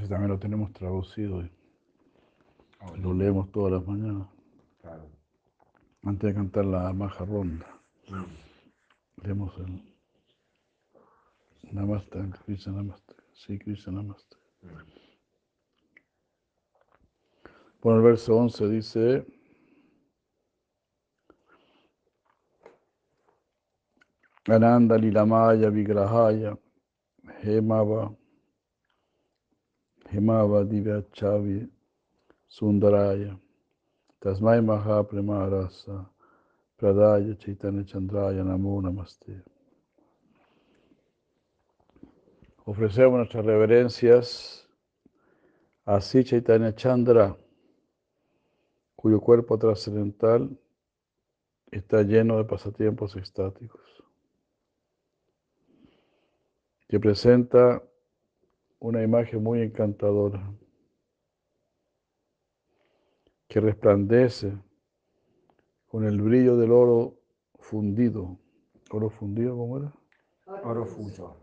[0.09, 1.51] También lo tenemos traducido y
[2.85, 4.27] Oh, lo leemos todas las mañanas,
[4.81, 5.07] Claro.
[6.03, 7.65] antes de cantar la maja ronda.
[9.23, 9.81] Leemos el
[11.71, 14.35] Namaste, Krishna Namaste, sí, Krishna Namaste.
[17.81, 19.25] Bueno, el verso 11 dice,
[24.47, 26.57] Ananda Lilamaya Vigrahaya
[27.41, 28.13] Hemava
[30.11, 31.69] Hemava Divyachavi
[32.47, 33.37] Sundaraya
[34.21, 36.09] Tasmai Mahaprema Rasa
[36.79, 39.43] Pradaya Chaitanya Chandraya Namo Namaste.
[42.65, 44.67] Ofrecemos nuestras reverencias
[45.85, 47.35] a Sri Chaitanya Chandra,
[48.95, 50.49] cuyo cuerpo trascendental
[51.71, 53.81] está lleno de pasatiempos extáticos,
[56.87, 57.83] que presenta
[58.83, 60.43] una imagen muy encantadora,
[63.47, 64.57] que resplandece
[65.87, 67.17] con el brillo del oro
[67.59, 68.37] fundido.
[68.91, 69.93] ¿Oro fundido cómo era?
[70.65, 71.37] Oro fuso.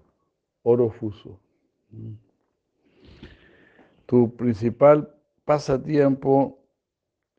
[0.64, 1.40] Oro fuso.
[4.04, 5.10] Tu principal
[5.46, 6.62] pasatiempo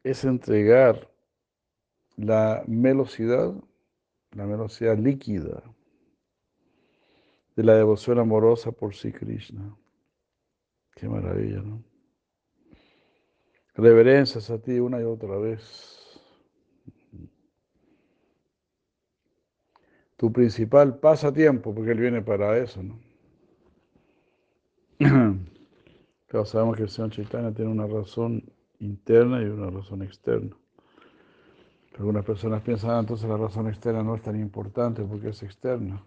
[0.03, 1.11] es entregar
[2.15, 3.53] la velocidad,
[4.31, 5.61] la velocidad líquida
[7.55, 9.77] de la devoción amorosa por sí Krishna.
[11.01, 11.83] Qué maravilla, ¿no?
[13.73, 16.21] Reverencias a ti una y otra vez.
[20.15, 22.99] Tu principal pasatiempo, porque él viene para eso, ¿no?
[26.45, 28.43] Sabemos que el Señor Chaitanya tiene una razón
[28.77, 30.55] interna y una razón externa.
[31.97, 36.05] Algunas personas piensan, ah, entonces la razón externa no es tan importante porque es externa.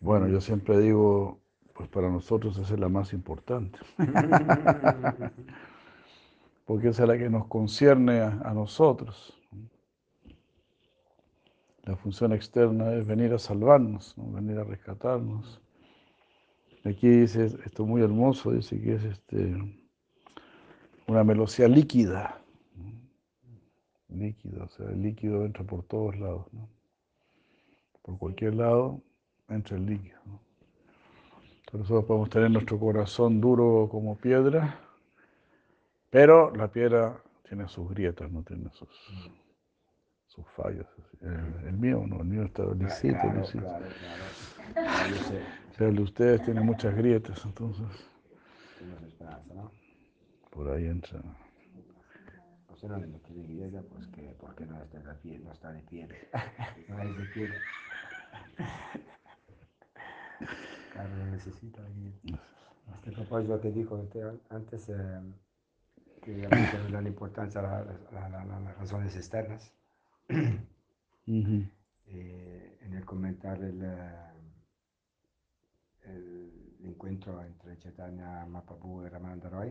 [0.00, 1.38] Bueno, yo siempre digo,
[1.78, 3.78] pues para nosotros esa es la más importante.
[6.66, 9.32] porque esa es la que nos concierne a, a nosotros.
[11.84, 14.32] La función externa es venir a salvarnos, ¿no?
[14.32, 15.62] venir a rescatarnos.
[16.84, 19.56] Aquí dice esto muy hermoso, dice que es este,
[21.06, 22.42] una melosía líquida.
[24.08, 26.52] Líquido, o sea, el líquido entra por todos lados.
[26.52, 26.68] ¿no?
[28.02, 29.00] Por cualquier lado
[29.48, 30.47] entra el líquido.
[31.72, 31.78] ¿No?
[31.78, 34.78] Nosotros podemos tener nuestro corazón duro como piedra,
[36.10, 38.88] pero la piedra tiene sus grietas, no tiene sus,
[40.26, 40.86] sus fallos.
[41.20, 43.64] El, el mío no, el mío está lisito, Claro, lisito.
[43.64, 43.86] claro,
[44.74, 45.44] claro.
[45.76, 47.86] Pero el de ustedes tiene muchas grietas, entonces
[49.54, 49.70] ¿no?
[50.50, 51.20] por ahí entra.
[52.68, 55.38] O sea, no le quiere griega, pues que, ¿por qué no está de pie?
[55.40, 56.08] No está de pie.
[56.88, 57.50] No es de pie.
[60.98, 62.12] Claro, lo necesita aquí.
[62.90, 65.20] A este propósito que dijo usted antes, eh,
[66.22, 69.72] que a veces no dan importancia a, la- la- a las razones externas.
[71.28, 71.62] Ujú.
[72.06, 74.32] Eh, en el comentar el, eh,
[76.04, 79.68] el encuentro entre Chaitanya Mahaprabhu y Ramananda Roy,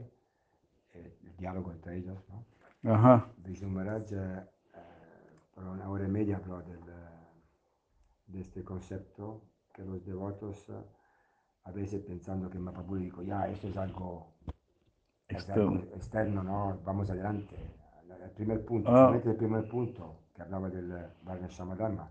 [0.93, 2.45] eh, el diálogo entre ellos, ¿no?
[2.93, 4.17] Ajá, Vishnu Maharaj eh,
[4.75, 7.17] eh, por una hora y media habló del, eh,
[8.27, 9.41] de este concepto
[9.73, 10.73] que los devotos eh,
[11.67, 14.33] a veces pensando que Mahaprabhu dijo, ya, esto es algo
[15.27, 16.43] es algo Externo.
[16.43, 16.79] ¿no?
[16.85, 17.55] Vamos adelante.
[18.01, 19.13] El- El primer punto, Ah.
[19.23, 22.09] el primer punto que hablaba del eh, Varna Shamadharma.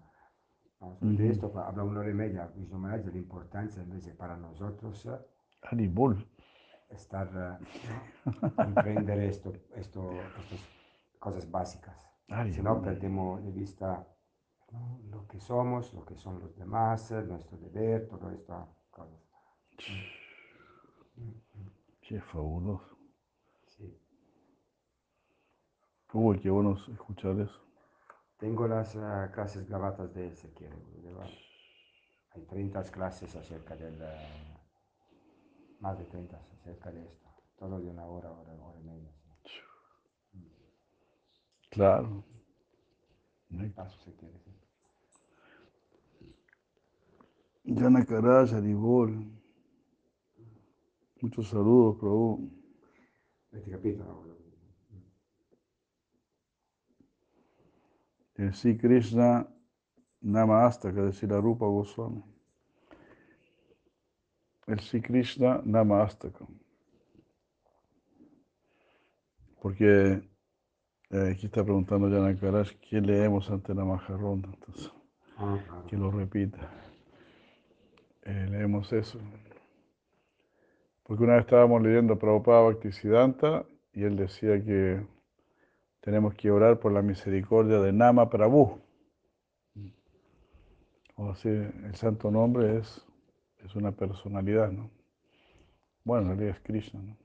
[0.80, 1.32] Vamos a ver de Ujú.
[1.32, 5.16] esto, habla una hora y media, de la importancia en vez de para nosotros eh,
[5.62, 6.14] Haribol.
[6.90, 7.66] estar, eh,
[8.42, 8.54] ¿no?
[8.54, 10.60] comprender esto, esto, estas
[11.18, 11.96] cosas básicas.
[12.52, 14.06] Si no, perdemos de vista
[14.72, 14.98] ¿no?
[15.10, 18.68] lo que somos, lo que son los demás, eh, nuestro deber, todo esto.
[18.90, 19.25] cosas.
[22.00, 22.96] Qué fabuloso.
[23.66, 23.98] Sí.
[26.14, 27.60] Uy, qué bueno escuchar eso.
[28.38, 30.76] Tengo las eh, clases grabadas de él, si quiere.
[32.30, 34.00] Hay 30 clases acerca del...
[34.00, 34.56] eh,
[35.80, 37.28] más de 30 acerca de esto.
[37.56, 39.10] Todo de una hora, hora, hora y media.
[39.44, 39.60] sí.
[41.70, 42.24] Claro.
[43.74, 44.38] Paso si quiere.
[44.40, 44.50] sí.
[47.78, 49.12] Janakaraj, Haribol.
[51.26, 52.52] Muchos saludos, Prabhu.
[53.50, 54.24] Este capítulo.
[58.36, 59.48] El sí Krishna
[60.20, 62.22] Nama Astaka, es decir, la Rupa Goswami.
[64.68, 66.46] El sí Krishna Nama Astaka.
[69.60, 70.22] Porque
[71.10, 74.48] eh, aquí está preguntando Janakaraj, ¿qué leemos ante la Maharonda?
[74.54, 74.92] Entonces,
[75.38, 75.86] Ah, claro.
[75.88, 76.70] que lo repita.
[78.22, 79.18] Eh, leemos eso.
[81.06, 85.06] Porque una vez estábamos leyendo Prabhupada Bhaktisiddhanta y él decía que
[86.00, 88.80] tenemos que orar por la misericordia de Nama Prabhu.
[91.14, 93.06] O sea, el santo nombre es,
[93.64, 94.90] es una personalidad, ¿no?
[96.02, 97.16] Bueno, en realidad es Krishna, ¿no?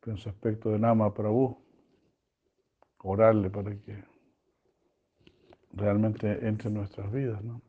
[0.00, 1.56] Pero en su aspecto de Nama Prabhu,
[2.98, 4.04] orarle para que
[5.72, 7.62] realmente entre en nuestras vidas, ¿no?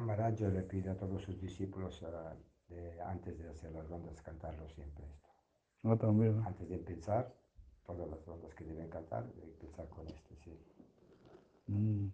[0.00, 2.34] Maharaj le pide a todos sus discípulos ah,
[2.70, 5.28] de- antes de hacer las rondas cantarlo siempre esto.
[5.82, 6.46] No, también, ¿no?
[6.46, 7.34] Antes de empezar,
[7.86, 10.58] todas las rondas que deben cantar, empezar con este, sí.
[11.66, 12.08] Mm.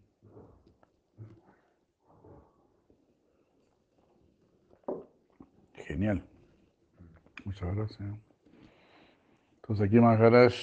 [5.74, 6.22] Genial.
[7.44, 8.08] Muchas gracias.
[9.56, 10.54] Entonces aquí Maharaj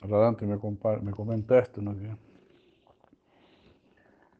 [0.00, 0.56] Radante me,
[1.02, 1.94] me comenta esto, ¿no?
[1.96, 2.16] Que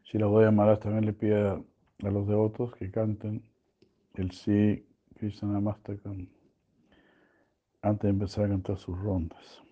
[0.04, 3.42] si la voy a Maharaj también le pide a los devotos que canten
[4.14, 4.87] el sí
[5.18, 6.28] Krishna Namastakam
[7.82, 9.62] antes de empezar a cantar sus rondas.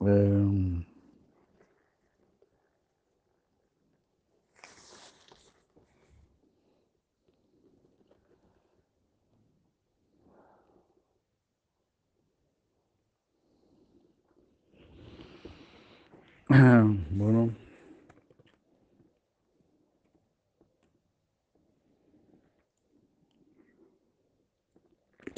[0.00, 0.84] Em,
[17.10, 17.59] bueno.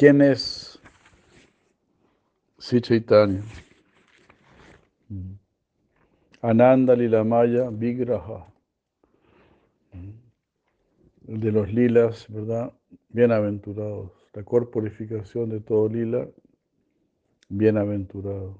[0.03, 0.80] ¿Quién es
[2.59, 2.82] Sri?
[5.09, 5.38] Mm.
[6.40, 8.53] Ananda Lilamaya Vigraha.
[9.92, 10.11] Mm.
[11.28, 12.72] El de los lilas, ¿verdad?
[13.11, 14.11] Bienaventurados.
[14.32, 16.26] La corporificación de todo lila,
[17.48, 18.59] bienaventurado.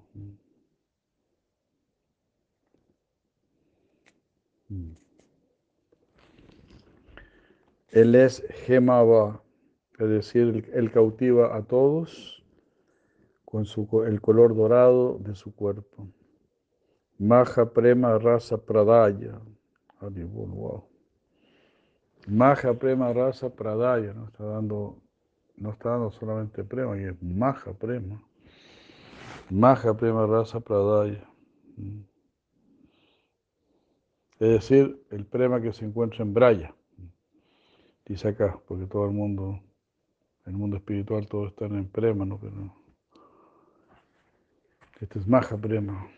[4.69, 4.93] Mm.
[7.91, 9.43] Él es Gemava,
[10.03, 12.43] es decir, él, cautiva a todos
[13.45, 16.09] con su, el color dorado de su cuerpo.
[17.19, 19.41] Maha Prema Rasa Pradaya.
[20.01, 20.89] Wow.
[22.27, 24.27] Maha Prema Rasa Pradaya, ¿no?
[24.27, 24.99] Está dando,
[25.57, 28.21] no está dando solamente prema, y es Maha Prema.
[29.51, 31.29] Maha Prema Rasa Pradaya.
[34.41, 36.75] Es decir, el prema que se encuentra en Braya.
[38.05, 39.61] Dice acá, porque todo el mundo,
[40.47, 42.39] el mundo espiritual, todos están en prema, ¿no?
[42.39, 42.73] Pero
[45.01, 46.09] este es Maha Prema.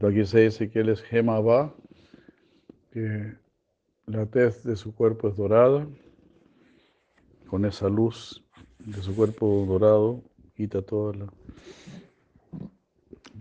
[0.00, 1.72] Aquí se dice que él es Gemaba,
[2.90, 3.34] que
[4.06, 5.86] la tez de su cuerpo es dorada,
[7.46, 8.44] con esa luz
[8.80, 10.22] de su cuerpo dorado
[10.54, 11.32] quita toda la,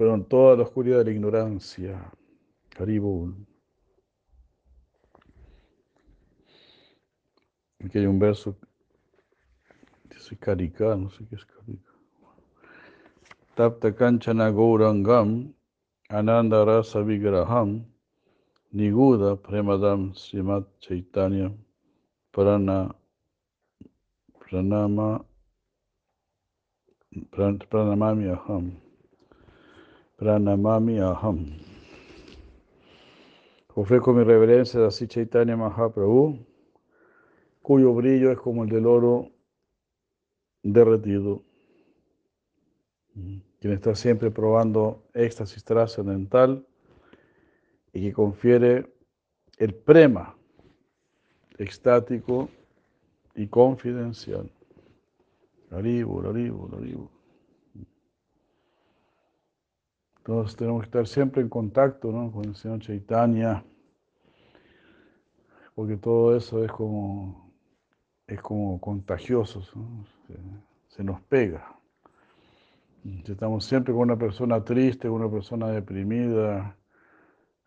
[0.02, 2.12] perdón, toda la oscuridad de la ignorancia.
[2.76, 3.36] Haribol.
[7.86, 8.58] Aquí hay un verso,
[10.10, 11.92] dice Karika, no sé qué es Karika.
[13.54, 15.54] Tapta Kanchana Gaurangam
[16.10, 17.86] Ananda Rasa Vigraham
[18.74, 21.54] Niguda Premadam Srimat Chaitanya
[22.32, 22.96] Prana
[24.40, 25.24] Pranama
[27.30, 28.91] Pran- Pranamami Aham
[30.22, 31.48] Pranamami Aham
[33.74, 36.38] Ofrezco mi reverencia a Sri Chaitanya Mahaprabhu
[37.64, 39.32] cuyo brillo es como el del oro
[40.62, 41.42] derretido
[43.60, 46.68] quien está siempre probando éxtasis trascendental
[47.92, 48.86] y que confiere
[49.58, 50.36] el prema
[51.58, 52.48] extático
[53.34, 54.52] y confidencial.
[55.72, 57.21] Haribo, haribo, haribo.
[60.22, 62.32] Entonces tenemos que estar siempre en contacto ¿no?
[62.32, 63.64] con el Señor Chaitanya,
[65.74, 67.52] porque todo eso es como,
[68.28, 69.64] es como contagioso,
[70.90, 71.76] se nos pega.
[73.04, 76.78] Si estamos siempre con una persona triste, con una persona deprimida,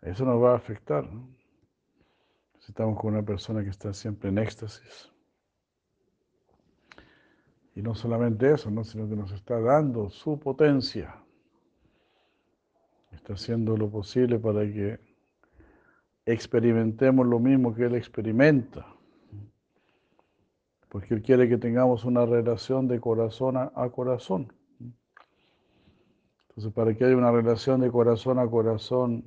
[0.00, 1.12] eso nos va a afectar.
[1.12, 1.28] ¿no?
[2.60, 5.10] Si estamos con una persona que está siempre en éxtasis.
[7.74, 8.84] Y no solamente eso, ¿no?
[8.84, 11.23] sino que nos está dando su potencia.
[13.14, 14.98] Está haciendo lo posible para que
[16.26, 18.86] experimentemos lo mismo que Él experimenta.
[20.88, 24.52] Porque Él quiere que tengamos una relación de corazón a, corazón.
[26.48, 29.24] Entonces, para que haya una relación de corazón a corazón,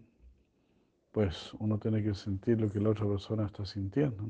[1.11, 4.23] pues uno tiene que sentir lo que la otra persona está sintiendo.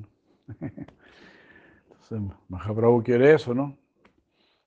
[0.60, 3.78] Entonces, Mahaprabhu quiere eso, ¿no?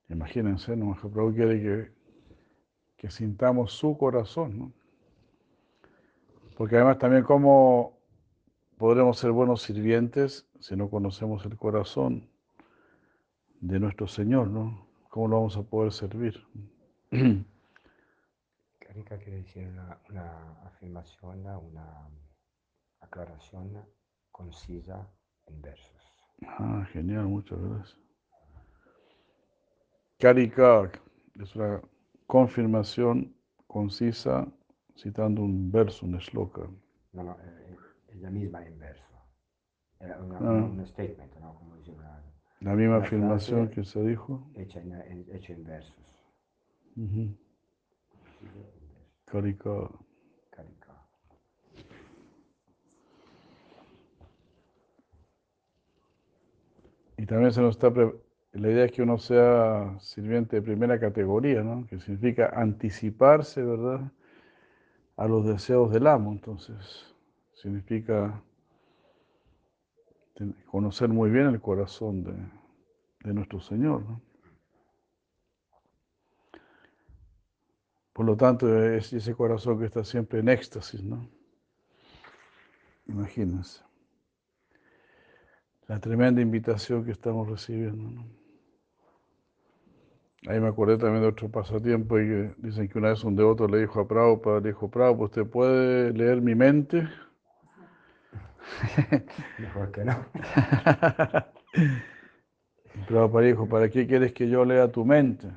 [0.09, 0.87] Imagínense, ¿no?
[0.87, 1.93] Mahaprabhu quiere que,
[2.97, 4.80] que sintamos su corazón, ¿no?
[6.61, 7.99] Porque además también cómo
[8.77, 12.29] podremos ser buenos sirvientes si no conocemos el corazón
[13.63, 14.87] de nuestro Señor, ¿no?
[15.09, 16.47] ¿Cómo lo vamos a poder servir?
[18.79, 22.11] Karika quiere decir una, una afirmación, una
[23.01, 23.83] aclaración
[24.31, 25.09] concisa
[25.47, 26.13] en versos.
[26.47, 27.99] Ah, genial, muchas gracias.
[30.19, 30.93] Karika
[31.41, 31.81] es una
[32.27, 33.35] confirmación
[33.67, 34.47] concisa
[35.01, 36.63] citando un verso, un shloka.
[37.13, 37.77] No, no, eh,
[38.09, 39.05] ella misma en verso.
[39.99, 40.65] Era una- Ah.
[40.65, 41.55] un, statement, ¿no?
[41.55, 42.23] Como dice una,
[42.61, 44.51] La misma Una afirmación que se dijo.
[44.55, 45.97] hecha, en, hecha en versos.
[49.25, 49.89] Karika.
[50.51, 50.95] Karika.
[57.17, 57.91] Y también se nos está
[58.53, 61.87] la idea es que uno sea sirviente de primera categoría, ¿no?
[61.87, 64.11] Que significa anticiparse, ¿verdad?
[65.21, 66.33] A los deseos del amo.
[66.33, 67.15] Entonces,
[67.53, 68.43] significa
[70.65, 72.33] conocer muy bien el corazón de,
[73.25, 74.03] de nuestro Señor.
[78.15, 81.29] Por lo tanto, es ese corazón que está siempre en éxtasis, ¿no?
[83.07, 83.83] Imagínense.
[85.87, 88.40] La tremenda invitación que estamos recibiendo, ¿no?
[90.47, 93.69] Ahí me acordé también de otro pasatiempo y que dicen que una vez un devoto
[93.69, 97.07] le dijo a Prabhupada, le dijo, Prabhupada, ¿usted puede leer mi mente?
[99.59, 100.17] Mejor que no.
[103.07, 105.49] Prabhupada dijo, ¿para qué quieres que yo lea tu mente?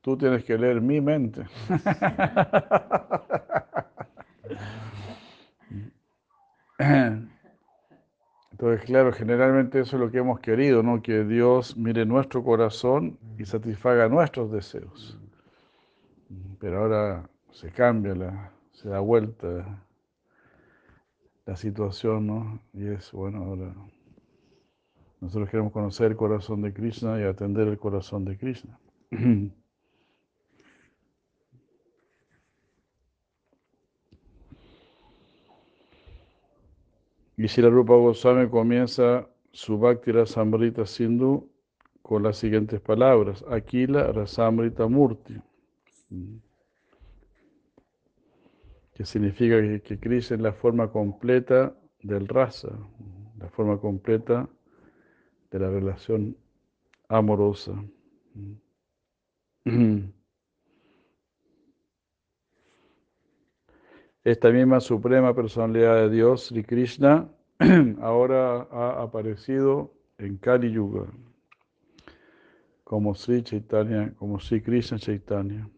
[0.00, 1.44] Tú tienes que leer mi mente.
[8.60, 11.00] Entonces, claro, generalmente eso es lo que hemos querido, ¿no?
[11.00, 15.18] Que Dios mire nuestro corazón y satisfaga nuestros deseos.
[16.58, 19.82] Pero ahora se cambia, la, se da vuelta
[21.46, 22.60] la situación, ¿no?
[22.74, 23.74] Y es, bueno, ahora
[25.22, 28.78] nosotros queremos conocer el corazón de Krishna y atender el corazón de Krishna.
[37.40, 41.50] Y si la Rupa Goswami comienza su Bhakti Rasamrita Sindhu
[42.02, 45.40] con las siguientes palabras: Aquila Rasamrita Murti.
[48.92, 52.78] Que significa que, Krishna es la forma completa del rasa,
[53.38, 54.46] la forma completa
[55.50, 56.36] de la relación
[57.08, 57.72] amorosa.
[64.22, 67.26] Esta misma suprema personalidad de Dios, Sri Krishna,
[68.02, 71.06] ahora ha aparecido en Kali Yuga
[72.84, 75.70] como Sri Chaitanya, como Sri Krishna Chaitanya.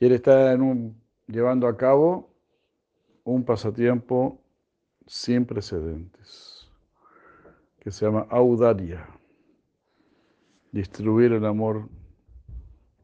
[0.00, 0.96] Y él está en
[1.26, 2.30] llevando a cabo
[3.24, 4.40] un pasatiempo
[5.06, 6.70] sin precedentes,
[7.80, 9.06] que se llama Audaria,
[10.72, 11.88] distribuir el amor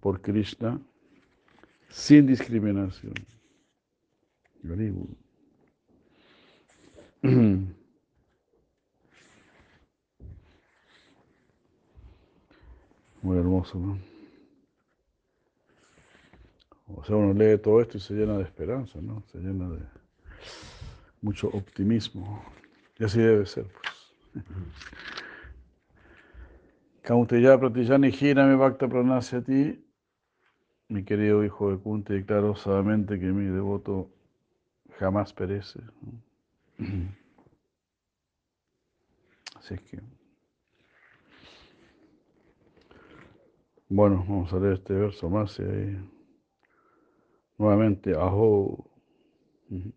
[0.00, 0.80] por Krishna
[1.92, 3.14] sin discriminación.
[13.22, 13.98] Muy hermoso, ¿no?
[16.96, 19.22] O sea, uno lee todo esto y se llena de esperanza, ¿no?
[19.30, 19.78] Se llena de
[21.20, 22.44] mucho optimismo.
[22.98, 24.44] Y así debe ser, pues.
[27.02, 29.84] Kauteya Pratijani Gira me Bhakta Pranasya a ti,
[30.92, 34.10] mi querido hijo de Kunti, declaro suavemente que mi devoto
[34.98, 35.80] jamás perece.
[39.56, 40.00] Así es que.
[43.88, 45.98] Bueno, vamos a leer este verso más y ahí.
[47.56, 48.90] Nuevamente, ajo.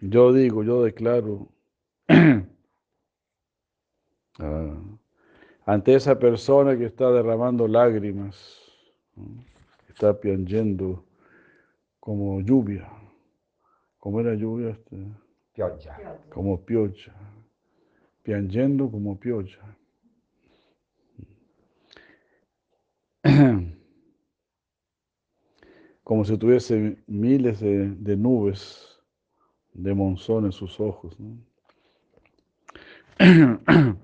[0.00, 1.48] Yo digo, yo declaro
[4.38, 4.76] ah,
[5.64, 8.63] ante esa persona que está derramando lágrimas,
[9.88, 11.04] está piangendo
[12.00, 12.88] como lluvia.
[13.98, 14.70] ¿Cómo era lluvia?
[14.70, 14.96] Este?
[15.54, 15.96] Pioggia.
[16.30, 17.14] Como pioggia.
[18.22, 19.76] Piangendo como pioggia.
[26.04, 28.94] Como si tuviese miles de, de nubes
[29.72, 31.18] de monzón en sus ojos.
[31.18, 31.38] ¿no?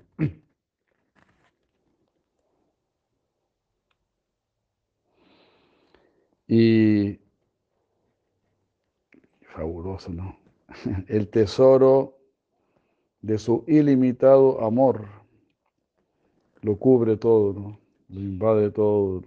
[6.51, 7.17] y
[9.43, 10.37] fabuloso, ¿no?
[11.07, 12.17] El tesoro
[13.21, 15.07] de su ilimitado amor
[16.61, 17.79] lo cubre todo, ¿no?
[18.09, 19.21] Lo invade todo.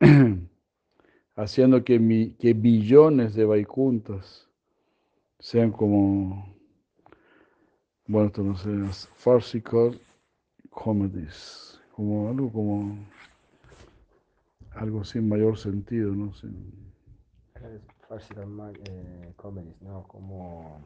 [1.36, 4.48] haciendo que, mi, que billones de vaikuntas
[5.38, 6.56] sean como,
[8.06, 8.70] bueno, esto no sé,
[10.74, 12.98] comedies, como algo como,
[14.72, 16.34] algo sin mayor sentido, ¿no?
[16.34, 16.92] Sin,
[17.60, 20.02] eh, comedies, ¿no?
[20.08, 20.80] Como...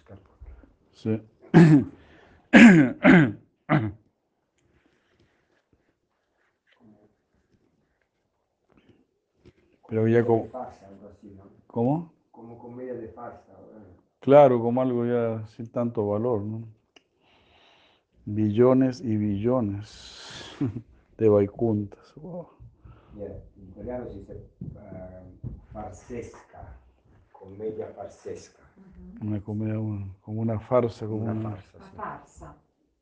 [0.00, 0.30] Scalpo.
[0.92, 1.22] sí.
[9.88, 10.48] Pero ya como.
[11.66, 12.12] ¿cómo?
[12.30, 13.55] Como comedia de farsa.
[14.26, 16.64] Claro, como algo ya sin tanto valor, ¿no?
[18.24, 20.56] Billones y billones
[21.18, 22.12] de vaikuntas.
[22.16, 22.48] wow.
[23.16, 26.60] En italiano si dice eh, farsesca,
[27.30, 28.62] commedia farsesca.
[29.22, 29.76] Una comedia,
[30.22, 31.50] como una farsa, como Una una...
[31.50, 31.96] farsa, Una sì.
[31.96, 32.54] farsa.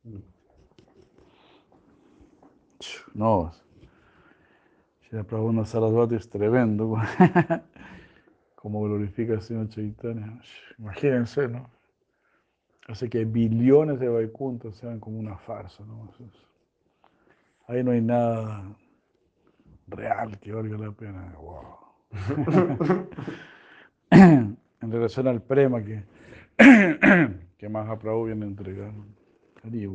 [0.03, 0.21] Mm.
[3.15, 3.51] No,
[5.09, 6.97] si la Prabhupada Sarasvati es tremendo,
[8.65, 10.41] como glorifica al Señor Chaitanya.
[10.79, 11.69] Imagínense, ¿no?
[12.87, 16.11] Hace que billones de vaikuntas sean como una farsa, ¿no?
[17.67, 18.75] Ahí no hay nada
[19.85, 21.35] real que valga la pena.
[21.39, 21.77] Wow.
[24.09, 24.57] en
[24.91, 26.03] relación al prema que,
[27.59, 28.93] que Mahaprabhu viene a entregar.
[29.63, 29.85] Hari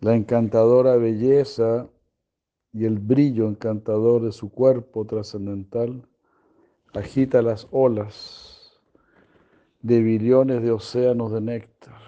[0.00, 1.88] La encantadora belleza
[2.72, 6.06] y el brillo encantador de su cuerpo trascendental
[6.94, 8.80] agita las olas
[9.82, 12.00] de billones de océanos de néctar.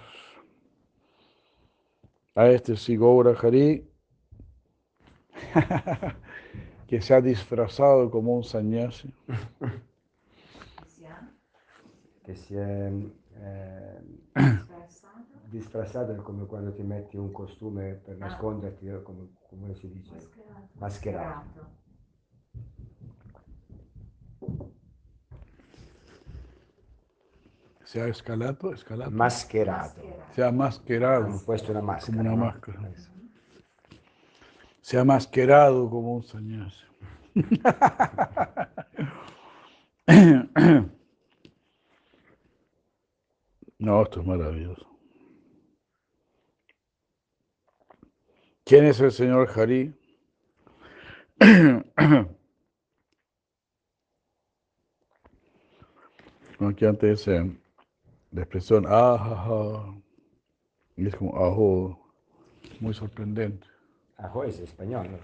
[2.34, 3.86] A este Sigoura Hari,
[6.86, 9.12] que se ha disfrazado como un sannyasi.
[12.24, 13.11] È eh,
[15.59, 18.26] è come quando ti metti un costume per Ah.
[18.26, 20.12] nasconderti, eh, come, come si dice?
[20.74, 20.74] mascherato.
[20.74, 21.80] Mascherato.
[27.84, 29.11] Se ha escalato, escalato.
[29.11, 30.00] Mascherato.
[30.00, 30.32] Mascherato.
[30.34, 32.16] se ha masquerado Come puesto una maschera.
[32.16, 32.44] como una no?
[32.46, 32.90] máscara.
[34.80, 36.84] Se ha masquerado como un sannyasi.
[43.78, 44.86] No, esto es maravilloso.
[48.73, 49.95] ¿Quién es el señor Hari?
[56.59, 57.55] Aquí antes dice
[58.31, 59.95] la expresión ajaja,
[60.97, 62.14] y es como ajo,
[62.81, 63.66] muy sorprendente.
[64.16, 65.18] Ajo es español, ¿no?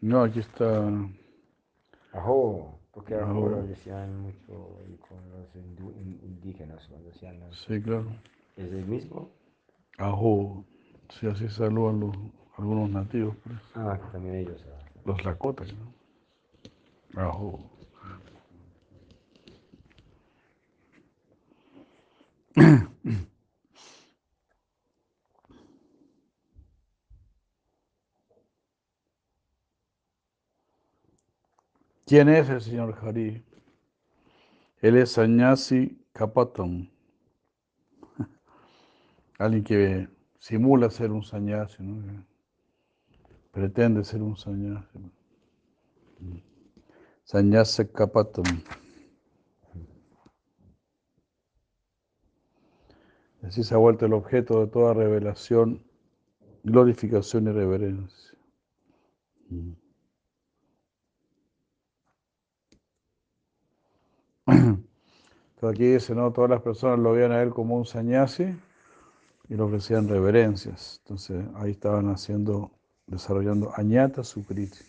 [0.00, 0.92] No, aquí está,
[2.12, 3.48] Ajo, porque ajo Ajo.
[3.48, 4.78] lo decían mucho
[5.08, 7.40] con los indígenas cuando decían.
[7.40, 7.52] ¿no?
[7.52, 8.12] sí, claro,
[8.56, 9.28] ¿Es el mismo?
[9.98, 10.64] ajo,
[11.18, 12.16] sí, así saludan los,
[12.56, 14.64] algunos nativos, pues, Ah, también ellos.
[14.68, 14.78] ah.
[15.04, 15.94] los lakotas, ¿no?
[17.22, 17.60] Ajo.
[32.06, 33.42] ¿Quién es el señor Hari?
[34.80, 36.88] Él es Sannyasi Kapatam.
[39.38, 40.08] Alguien que
[40.42, 42.24] simula ser un sannyasi, ¿no?
[43.52, 44.98] Pretende ser un sannyasi.
[47.22, 48.44] Sannyasa Kapatam.
[53.44, 55.84] Así se ha vuelto el objeto de toda revelación,
[56.64, 58.36] glorificación y reverencia.
[64.46, 64.82] Entonces
[65.62, 66.32] aquí dice, ¿no?
[66.32, 68.56] Todas las personas lo veían a él como un sannyasi
[69.48, 71.00] y le ofrecían reverencias.
[71.02, 72.72] Entonces ahí estaban haciendo,
[73.06, 74.84] desarrollando añata sukriti.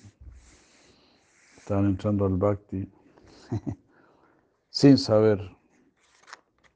[1.57, 2.89] Estaban entrando al bhakti
[4.69, 5.39] sin saber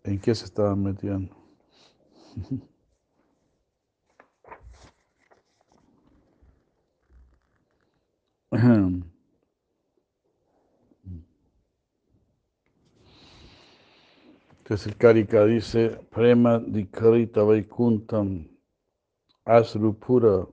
[0.04, 1.36] en qué se estaban metiendo.
[14.68, 18.50] Entonces el Karika dice, Prema dikarita vaikuntam
[19.46, 20.46] asrupura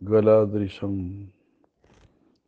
[0.00, 1.30] galadrisham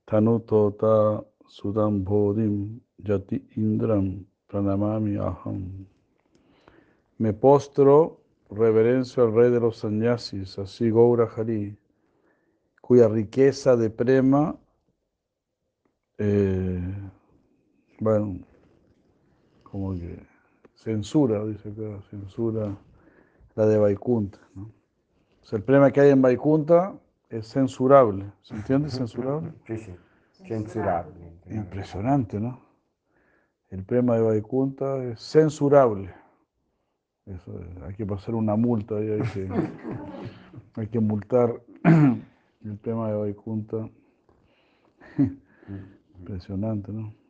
[0.07, 5.85] tanutota sudam bodhim yati indram pranamami aham.
[7.19, 11.77] Me postro, reverencio al rey de los sannyasis, así Gaura Hari,
[12.81, 14.59] cuya riqueza de prema,
[16.17, 16.81] eh,
[18.01, 18.39] bueno,
[19.63, 20.32] como que
[20.83, 22.77] censura, dice acá, censura
[23.55, 24.39] la de Vaikunta.
[24.55, 24.63] ¿no?
[24.63, 26.95] O sea, el prema que hay en Vaikunta
[27.29, 28.91] es censurable, ¿se entiende?
[28.91, 29.53] Censurable.
[29.67, 29.95] Sì, sì.
[30.47, 31.39] Censurabile.
[31.51, 32.61] Impresionante, ¿no?
[33.71, 36.13] El prema de Vaikunta es censurable.
[37.27, 39.49] Eso, es, hay que pasar una multa ahí, hay que,
[40.75, 43.89] hay que multar el prema de Vaikunta.
[46.19, 47.22] Impresionante, ¿no?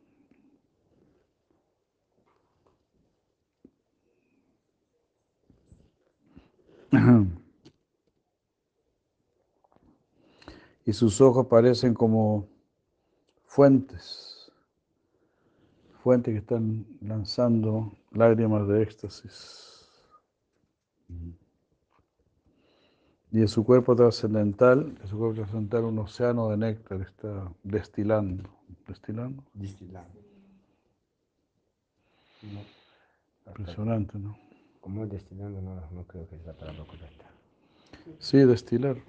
[10.85, 12.47] Y sus ojos parecen como
[13.45, 14.51] fuentes,
[16.01, 19.89] fuentes que están lanzando lágrimas de éxtasis.
[23.31, 28.49] Y en su cuerpo trascendental, en su cuerpo trascendental un océano de néctar está destilando,
[28.87, 29.43] destilando.
[32.43, 32.59] No.
[33.45, 34.42] Aspetta, Impresionante, ¿no?
[34.83, 37.25] Come destillando no, non credo che sia la parola corretta.
[38.17, 39.01] Sí, destilar,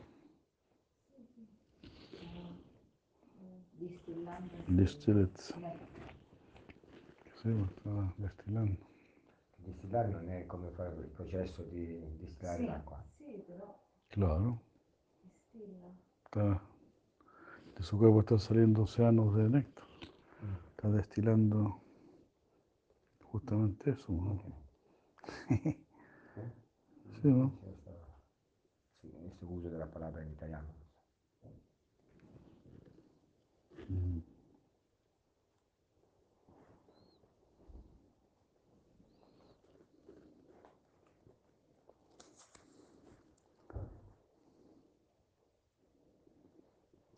[3.76, 4.54] Distillando.
[4.66, 5.54] distillate.
[5.60, 5.94] Néctar.
[7.42, 8.76] Sí, está destilando.
[9.64, 13.04] Distillare non è come fare il processo di distillare Sì, l'acqua.
[13.16, 13.76] sì, però
[14.10, 14.60] Claro,
[15.22, 15.88] distilla.
[16.24, 16.62] está,
[17.76, 19.84] de su cuerpo están saliendo océanos de néctar.
[20.70, 21.80] Está destilando
[23.32, 24.63] justamente eso, ¿no?
[27.22, 27.52] Sí, ¿no?
[29.00, 30.66] Sì, questo uso della parola in italiano.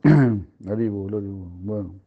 [0.68, 1.46] Haribo, Haribo.
[1.62, 2.05] Bueno.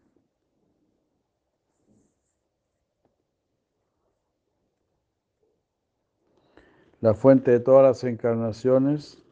[7.02, 9.24] La fuente de todas las encarnaciones,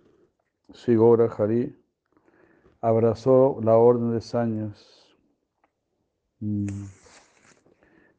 [0.74, 1.76] Sigora Hari,
[2.80, 5.14] abrazó la orden de Sañas.
[6.40, 6.86] Mm.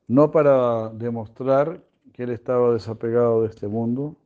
[0.07, 1.83] No para demostrar
[2.13, 4.17] que él estaba desapegado de este mundo,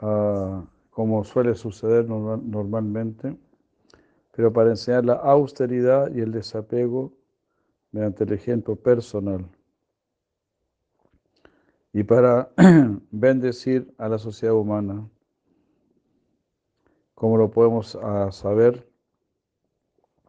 [0.00, 3.38] ah, como suele suceder normal- normalmente,
[4.32, 7.12] pero para enseñar la austeridad y el desapego
[7.90, 9.46] mediante el ejemplo personal
[11.92, 12.50] y para
[13.10, 15.08] bendecir a la sociedad humana,
[17.14, 18.86] como lo podemos ah, saber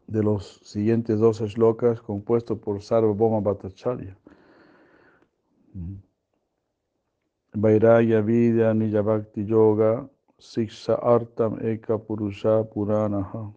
[0.07, 4.17] de los siguientes dos shlokas compuestos por Sarvabhauma Bhattacharya.
[7.53, 13.53] Vairagya Vidya Nija Bhakti Yoga Siksha Artam Eka Purusha Puranaha.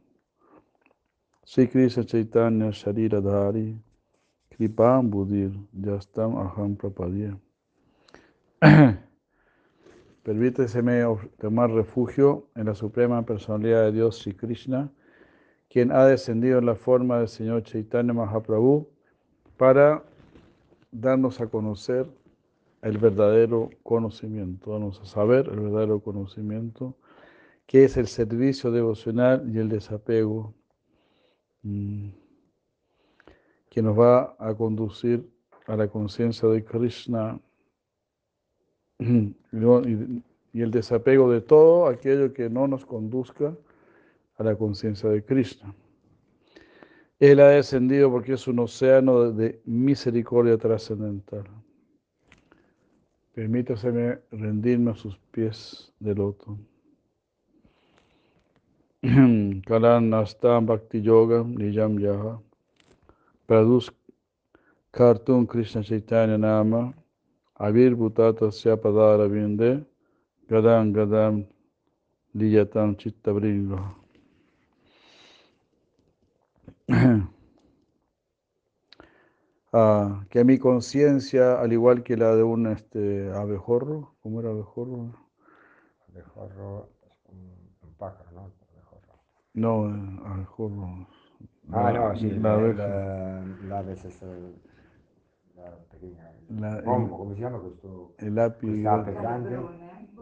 [1.45, 3.77] Sri Krishna Chaitanya Sharira Dhari
[4.51, 7.39] Kripam Budir Yastam Aham Prapadye
[10.23, 11.03] Permíteseme
[11.41, 14.93] tomar refugio en la suprema personalidad de Dios Sri Krishna,
[15.69, 18.89] quien ha descendido en la forma del Señor Chaitanya Mahaprabhu
[19.57, 20.05] para
[20.93, 22.07] darnos a conocer
[22.83, 26.97] el verdadero conocimiento, darnos a saber el verdadero conocimiento,
[27.67, 30.55] que es el servicio devocional y el desapego,
[31.63, 32.11] mm,
[33.71, 35.29] que nos va a conducir
[35.67, 37.41] a la conciencia de Krishna
[38.99, 43.55] y el desapego de todo aquello que no nos conduzca
[44.37, 45.75] a la conciencia de Krishna.
[47.19, 51.45] Él ha descendido porque es un océano de, misericordia trascendental.
[53.33, 56.59] Permítaseme rendirme a sus pies de loto.
[59.67, 62.41] Kalan Nastam Bhakti Yoga Nijam Yaha
[63.47, 63.93] Pradus
[64.93, 66.95] Kartun Krishna Chaitanya Nama
[67.67, 69.71] Avir Bhutatasya Padara Vinde
[70.51, 71.35] Gadam Gadam
[72.35, 73.81] Liyatam Chitta Bringa.
[79.73, 85.15] Ah, que mi conciencia, al igual que la de un este, abejorro, ¿cómo era abejorro?
[86.09, 87.51] Abejorro es un,
[87.83, 88.41] un pájaro, ¿no?
[88.73, 89.19] Abejorro.
[89.55, 91.07] No, eh, abejorro.
[91.71, 94.55] Ah, la- no, sí, la la, la, la ave es el-
[95.71, 96.31] la pequeña.
[96.49, 98.15] La- bombo, come si chiama questo?
[98.19, 99.59] El ape grande?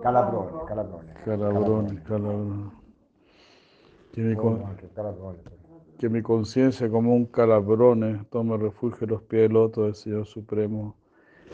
[0.02, 1.12] Calabrone, calabrone.
[1.24, 2.72] Calabrón, calabrón.
[4.12, 4.62] Que mi, con-
[4.94, 5.38] calabrone.
[5.38, 5.60] poi.
[5.98, 10.24] que mi conciencia como un calabrone tome refugio en los pies del loto del Señor
[10.24, 10.96] Supremo,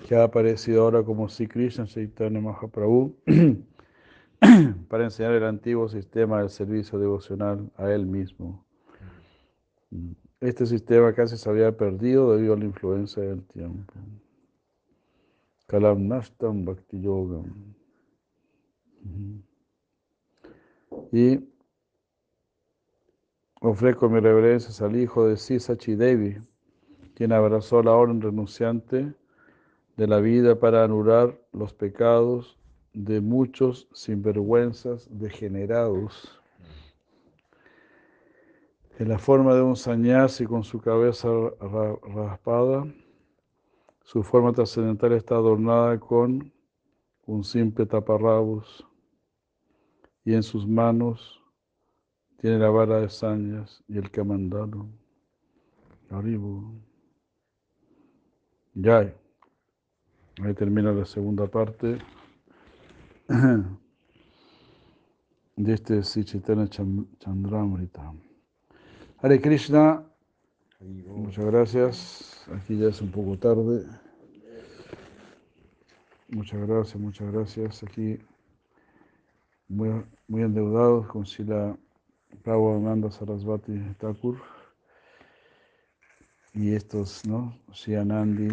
[0.06, 3.16] que ha aparecido ahora como Sri Krishna Chaitanya Mahaprabhu,
[4.88, 8.64] para enseñar el antiguo sistema del servicio devocional a él mismo.
[10.40, 13.94] Este sistema casi se había perdido debido a la influencia del tiempo.
[15.66, 17.74] Kalam Nashtam Bhakti Yogam.
[19.04, 19.42] Ujú.
[21.10, 21.40] Y
[23.60, 26.36] ofrezco mis reverencias al hijo de Sisachi Devi,
[27.14, 29.14] quien abrazó la orden renunciante
[29.96, 32.58] de la vida para anular los pecados
[32.92, 36.40] de muchos sinvergüenzas degenerados.
[38.98, 41.28] En la forma de un sanyasi con su cabeza
[41.60, 42.86] ra- raspada,
[44.02, 46.50] su forma trascendental está adornada con
[47.26, 48.86] un simple taparrabos
[50.24, 51.42] y en sus manos
[52.38, 54.86] tiene la vara de sañas y el camandalo.
[56.08, 56.62] Arriba.
[58.74, 59.14] Ya.
[60.42, 61.98] Ahí termina la segunda parte
[65.56, 68.12] de este Sichitana Chandramrita.
[69.22, 70.04] Hare Krishna,
[70.78, 72.46] muchas gracias.
[72.54, 73.86] Aquí ya es un poco tarde.
[76.28, 77.82] Muchas gracias, muchas gracias.
[77.82, 78.18] Aquí
[79.68, 81.78] muy, muy endeudados con Sila
[82.42, 84.36] Prabhupada Sarasvati Thakur.
[86.52, 87.58] Y estos, ¿no?
[87.72, 88.48] Shianandi,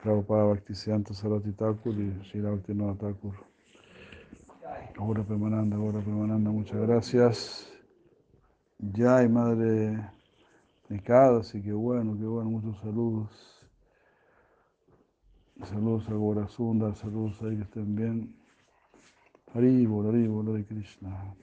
[0.00, 3.34] Prabhupada Bhaktisiddhanta Sarasvati Thakur y Sila Bhaktivinoda Thakur.
[4.98, 7.77] Ahora Premananda, ahora Premananda, muchas gracias.
[8.80, 10.08] Ya, y madre
[10.88, 13.30] Ricardo, así que bueno, qué bueno, muchos saludos.
[15.64, 18.36] Saludos a Gorazunda, saludos ahí que estén bien.
[19.52, 21.34] Haribol, Haribol, de Krishna.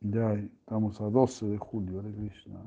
[0.00, 2.60] Ya, estamos a 12 de julio, de Krishna.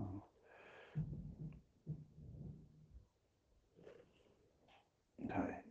[5.17, 5.62] Ya.